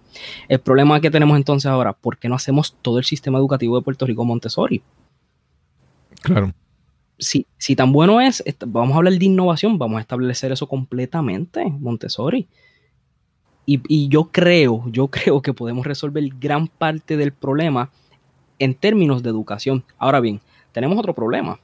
[0.48, 3.84] El problema que tenemos entonces ahora, ¿por qué no hacemos todo el sistema educativo de
[3.84, 4.82] Puerto Rico Montessori?
[6.22, 6.54] Claro.
[7.20, 11.66] Si, si tan bueno es, vamos a hablar de innovación, vamos a establecer eso completamente,
[11.66, 12.48] Montessori.
[13.66, 17.92] Y, y yo creo, yo creo que podemos resolver gran parte del problema
[18.60, 19.84] en términos de educación.
[19.98, 20.40] Ahora bien,
[20.72, 21.60] tenemos otro problema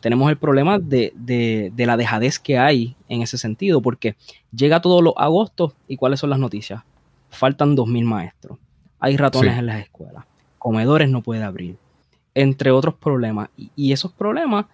[0.00, 4.16] tenemos el problema de, la dejadez que hay en ese sentido, porque
[4.54, 6.82] llega todos los agostos y ¿cuáles son las noticias?
[7.30, 8.58] Faltan 2.000 maestros,
[9.00, 10.24] hay ratones en las escuelas,
[10.58, 11.76] comedores no puede abrir,
[12.34, 13.48] entre otros problemas.
[13.56, 14.66] Y, esos problemas,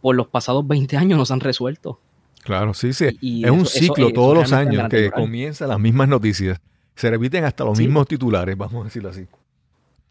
[0.00, 2.00] por los pasados 20 años, no se han resuelto.
[2.42, 3.06] Claro, sí, sí.
[3.42, 6.60] es un ciclo todos los años que comienza las mismas noticias.
[6.94, 9.26] Se repiten hasta los mismos titulares, vamos a decirlo así.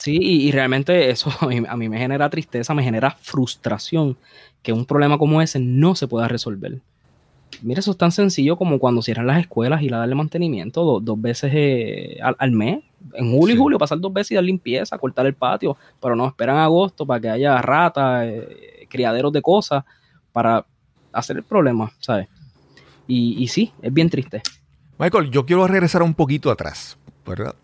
[0.03, 4.17] Sí, y, realmente eso a mí, me genera tristeza, me genera frustración
[4.61, 6.81] que un problema como ese no se pueda resolver.
[7.61, 11.21] Mira, eso es tan sencillo como cuando cierran las escuelas y la darle mantenimiento dos
[11.21, 12.83] veces eh, al, mes.
[13.13, 16.27] En julio y julio pasar dos veces y dar limpieza, cortar el patio, pero no,
[16.27, 19.85] esperan agosto para que haya ratas, eh, criaderos de cosas,
[20.33, 20.65] para
[21.13, 22.27] hacer el problema, ¿sabes?
[23.07, 24.41] Y, y sí, es bien triste.
[24.99, 27.55] Michael, yo quiero regresar un poquito atrás, ¿verdad?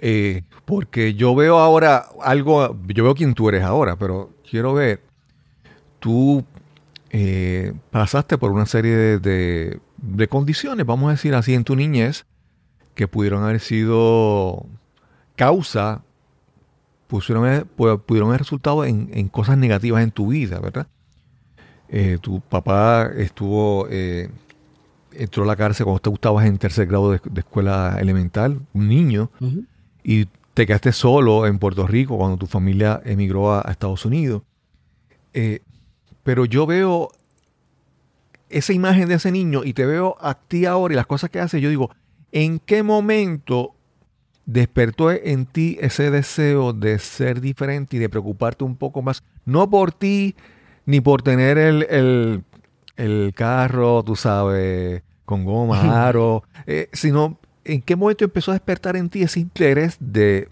[0.00, 5.00] Eh, porque yo veo ahora algo, yo veo quién tú eres ahora, pero quiero ver,
[6.00, 6.44] tú
[7.10, 9.80] eh, pasaste por una serie de,
[10.28, 12.26] condiciones, vamos a decir así, en tu niñez,
[12.94, 14.66] que pudieron haber sido
[15.36, 16.02] causa,
[17.06, 20.88] pudieron haber, pudieron haber resultado en, cosas negativas en tu vida, ¿verdad?
[21.88, 23.86] Eh, tu papá estuvo,
[25.12, 29.30] entró a la cárcel cuando tú estabas en tercer grado de, escuela elemental, un niño
[30.04, 34.42] y te quedaste solo en Puerto Rico cuando tu familia emigró a, Estados Unidos.
[35.32, 35.60] Eh,
[36.22, 37.10] pero yo veo
[38.50, 41.40] esa imagen de ese niño y te veo a ti ahora y las cosas que
[41.40, 41.90] haces, yo digo,
[42.30, 43.74] ¿en qué momento
[44.46, 49.24] despertó en ti ese deseo de ser diferente y de preocuparte un poco más?
[49.44, 50.36] No por ti,
[50.86, 52.44] ni por tener el,
[53.34, 59.08] carro, tú sabes, con goma, aro, eh, sino ¿en qué momento empezó a despertar en
[59.08, 60.48] ti ese interés de,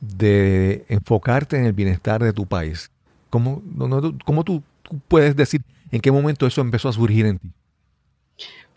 [0.00, 2.90] de enfocarte en el bienestar de tu país?
[3.30, 3.62] ¿Cómo,
[4.44, 4.62] tú,
[5.08, 7.48] puedes decir en qué momento eso empezó a surgir en ti?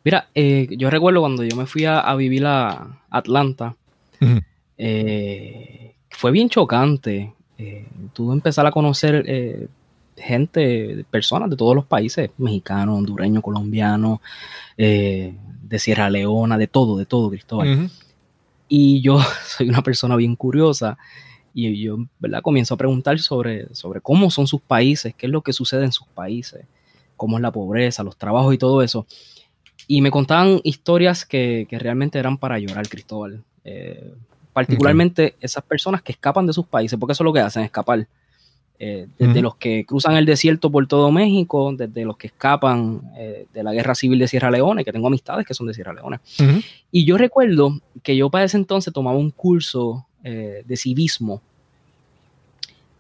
[0.04, 3.76] Mira, eh, yo recuerdo cuando yo me fui a, vivir a Atlanta,
[4.78, 7.34] eh, fue bien chocante.
[7.58, 9.68] Eh, tuve empezar a conocer eh,
[10.18, 14.20] gente, personas de todos los países, mexicanos, hondureños, colombianos,
[14.78, 17.90] de Sierra Leona, de todo, de todo, Cristóbal.
[18.68, 20.98] Y yo soy una persona bien curiosa
[21.54, 22.42] y yo, ¿verdad?
[22.42, 25.92] Comienzo a preguntar sobre, sobre cómo son sus países, qué es lo que sucede en
[25.92, 26.66] sus países,
[27.16, 29.06] cómo es la pobreza, los trabajos y todo eso.
[29.88, 33.44] Y me contaban historias que, realmente eran para llorar, Cristóbal.
[33.64, 34.14] Eh,
[34.52, 38.08] particularmente esas personas que escapan de sus países, porque eso es lo que hacen, escapar.
[38.80, 43.46] Eh, desde los que cruzan el desierto por todo México, desde los que escapan eh,
[43.54, 46.20] de la guerra civil de Sierra Leone, que tengo amistades que son de Sierra Leone.
[46.92, 51.42] Y yo recuerdo que yo para ese entonces tomaba un curso eh, de civismo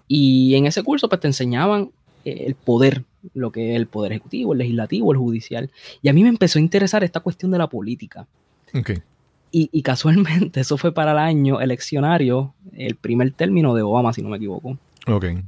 [0.08, 1.90] y en ese curso pues te enseñaban
[2.24, 3.04] el poder,
[3.34, 5.70] lo que es el poder ejecutivo, el legislativo, el judicial.
[6.02, 8.26] Y a mí me empezó a interesar esta cuestión de la política.
[9.52, 14.22] Y, y, casualmente eso fue para el año eleccionario, el primer término de Obama, si
[14.22, 14.78] no me equivoco.
[15.06, 15.44] Okay.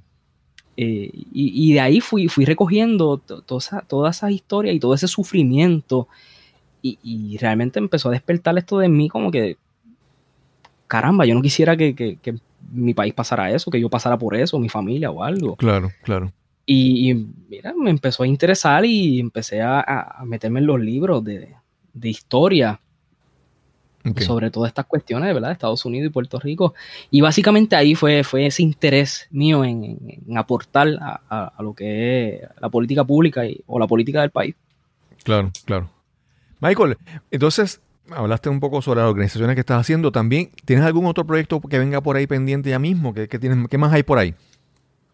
[0.77, 6.07] Eh, y, de ahí fui, fui recogiendo todas esas historias y todo ese sufrimiento.
[6.81, 9.57] Y, realmente empezó a despertar esto de mí como que,
[10.87, 12.17] caramba, yo no quisiera que,
[12.71, 15.55] mi país pasara eso, que yo pasara por eso, mi familia o algo.
[15.55, 16.31] Claro, claro.
[16.65, 17.13] Y,
[17.47, 21.55] mira, me empezó a interesar y empecé a, meterme en los libros de,
[22.03, 22.79] historia.
[24.17, 25.49] Sobre todas estas cuestiones, ¿verdad?
[25.49, 26.73] De Estados Unidos y Puerto Rico.
[27.11, 29.97] Y básicamente ahí fue, fue ese interés mío en,
[30.35, 34.55] aportar a, lo que es la política pública o la política del país.
[35.23, 35.89] Claro, claro.
[36.59, 36.97] Michael,
[37.31, 37.81] entonces
[38.11, 40.11] hablaste un poco sobre las organizaciones que estás haciendo.
[40.11, 43.13] También, ¿tienes algún otro proyecto que venga por ahí pendiente ya mismo?
[43.13, 44.35] ¿Qué, tienes, qué más hay por ahí?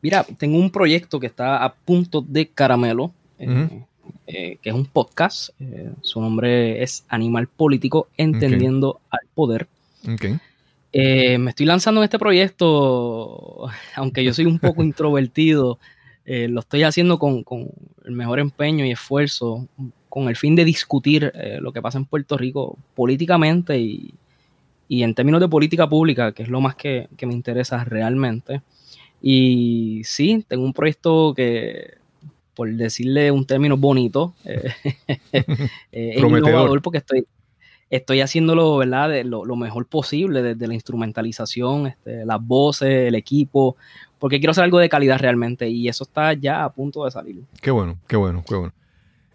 [0.01, 3.13] Mira, tengo un proyecto que está a punto de caramelo.
[3.37, 3.85] Eh,
[4.27, 5.49] eh, que es un podcast.
[5.59, 9.67] Eh, su nombre es Animal Político, Entendiendo al Poder.
[10.93, 15.79] Eh, me estoy lanzando en este proyecto, aunque yo soy un poco introvertido,
[16.25, 17.43] lo estoy haciendo con,
[18.05, 19.67] el mejor empeño y esfuerzo,
[20.07, 24.13] con el fin de discutir lo que pasa en Puerto Rico políticamente y,
[24.87, 28.61] en términos de política pública, que es lo más que, que me interesa realmente.
[29.21, 32.00] Y sí, tengo un proyecto que
[32.61, 34.71] por decirle un término bonito, eh,
[35.33, 35.49] eh,
[35.91, 37.25] es innovador porque estoy,
[37.89, 39.09] estoy haciéndolo ¿verdad?
[39.09, 43.77] De lo, mejor posible, desde la instrumentalización, este, las voces, el equipo,
[44.19, 47.41] porque quiero hacer algo de calidad realmente y eso está ya a punto de salir.
[47.63, 48.73] Qué bueno, qué bueno, qué bueno.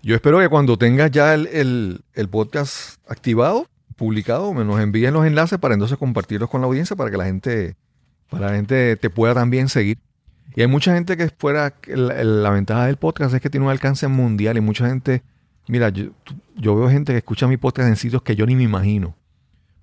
[0.05, 3.67] Yo espero que cuando tengas ya el, podcast activado,
[3.97, 7.25] publicado, me nos envíen los enlaces para entonces compartirlos con la audiencia para que la
[7.25, 7.75] gente,
[8.31, 9.99] para la gente te pueda también seguir
[10.57, 14.09] y hay mucha gente que fuera, la, ventaja del podcast es que tiene un alcance
[14.09, 15.23] mundial y mucha gente,
[15.69, 16.15] mira, yo,
[16.57, 19.15] veo gente que escucha mi podcast en sitios que yo ni me imagino.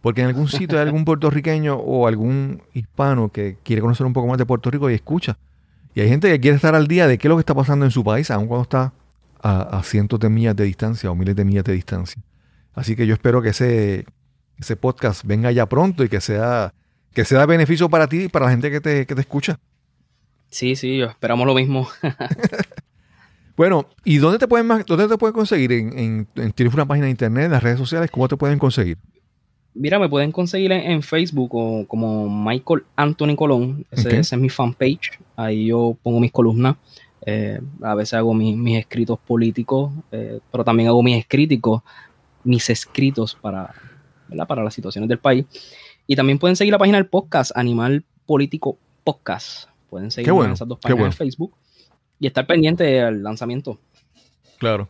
[0.01, 4.27] Porque en algún sitio hay algún puertorriqueño o algún hispano que quiere conocer un poco
[4.27, 5.37] más de Puerto Rico y escucha.
[5.93, 7.85] Y hay gente que quiere estar al día de qué es lo que está pasando
[7.85, 8.93] en su país, aun cuando está
[9.43, 12.19] a, cientos de millas de distancia o miles de millas de distancia.
[12.73, 14.07] Así que yo espero que ese,
[14.57, 16.73] ese podcast venga ya pronto y que sea,
[17.13, 19.59] que sea beneficio para ti y para la gente que te, que te escucha.
[20.53, 21.87] Sí, sí, esperamos lo mismo.
[23.57, 25.71] bueno, ¿y dónde te pueden, dónde te pueden conseguir?
[25.71, 28.11] ¿En, ¿Tienes una página de internet, en las redes sociales?
[28.11, 28.99] ¿Cómo te pueden conseguir?
[29.73, 33.83] Mira, me pueden conseguir en, Facebook o, como Michael Anthony Colón.
[33.89, 35.19] Ese, es mi fanpage.
[35.35, 36.75] Ahí yo pongo mis columnas.
[37.25, 41.81] Eh, a veces hago mis, escritos políticos, eh, pero también hago mis escríticos,
[42.43, 43.73] mis escritos para,
[44.47, 45.45] para las situaciones del país.
[46.05, 49.72] Y también pueden seguir la página del podcast, Animal Político Podcast.
[49.93, 51.55] Pueden seguir en esas dos páginas de Facebook
[52.17, 53.79] y estar pendiente del lanzamiento.
[54.57, 54.89] Claro.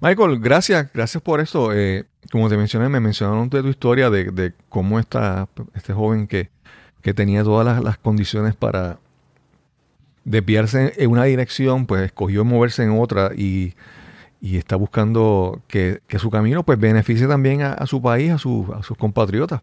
[0.00, 1.74] Michael, gracias, gracias por eso.
[1.74, 6.48] Eh, como te mencioné, me mencionaron de tu historia de, cómo está este joven que,
[7.14, 8.98] tenía todas las, condiciones para
[10.24, 13.74] desviarse en una dirección, pues escogió moverse en otra y,
[14.40, 19.60] está buscando que, su camino pues beneficie también a, su país, a, a sus compatriotas.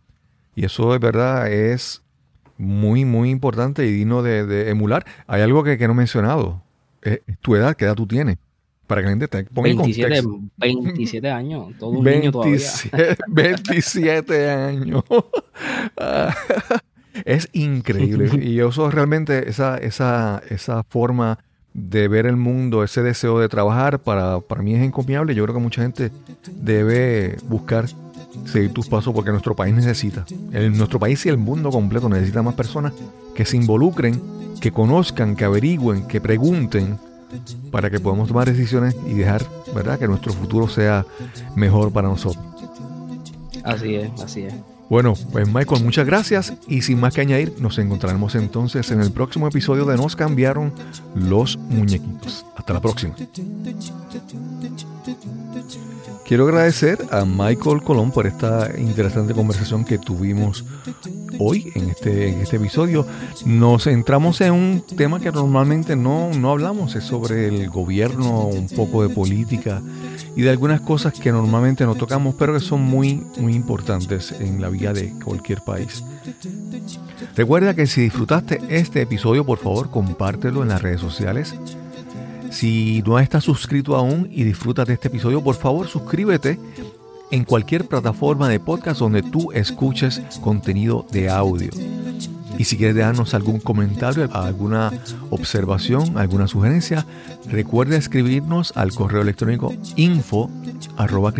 [0.55, 2.05] Y eso de verdad es
[2.58, 5.06] muy, muy importante y digno de, emular.
[5.28, 6.62] Hay algo que, no he mencionado.
[7.01, 8.38] Es, tu edad, ¿qué edad tú tienes?
[8.88, 10.22] Para que la gente te ponga 27,
[10.58, 12.60] 27 años, todo un niño todavía.
[13.28, 15.03] 27 años.
[17.26, 18.30] es increíble.
[18.43, 21.39] Y eso realmente, esa, esa, esa forma
[21.74, 25.34] de ver el mundo, ese deseo de trabajar, para, para mí es encomiable.
[25.36, 26.12] Yo creo que mucha gente
[26.62, 27.86] debe buscar
[28.46, 30.26] seguir tus pasos porque nuestro país necesita.
[30.52, 32.93] El, nuestro país y el mundo completo necesita más personas
[33.34, 34.22] que se involucren,
[34.62, 36.98] que conozcan, que averigüen, que pregunten
[37.72, 41.06] para que podamos tomar decisiones y dejar, ¿verdad?, que nuestro futuro sea
[41.56, 42.43] mejor para nosotros.
[43.64, 44.54] Así es, así es.
[44.89, 49.12] Bueno, pues Michael, muchas gracias y sin más que añadir, nos encontraremos entonces en el
[49.12, 50.74] próximo episodio de Nos cambiaron
[51.16, 52.46] los muñequitos.
[52.56, 53.16] Hasta la próxima.
[56.26, 60.65] Quiero agradecer a Michael Colón por esta interesante conversación que tuvimos
[61.38, 63.05] hoy en este, este episodio.
[63.45, 68.67] Nos centramos en un tema que normalmente no, no hablamos, es sobre el gobierno, un
[68.69, 69.84] poco de política
[70.36, 74.59] y de algunas cosas que normalmente no tocamos, pero que son muy, muy importantes en
[74.59, 76.03] la vida de cualquier país.
[77.36, 81.55] Recuerda que si disfrutaste este episodio, por favor, compártelo en las redes sociales
[82.56, 86.58] si no estás suscrito aún y disfrutas de este episodio, por favor suscríbete
[87.30, 91.72] en cualquier plataforma de podcast donde tú escuches contenido de audio.
[92.58, 94.93] Y si quieres dejarnos algún comentario, alguna
[95.32, 97.06] observación, alguna sugerencia,
[97.49, 100.49] recuerda escribirnos al correo electrónico info
[100.95, 101.34] arroba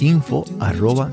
[0.00, 1.12] info arroba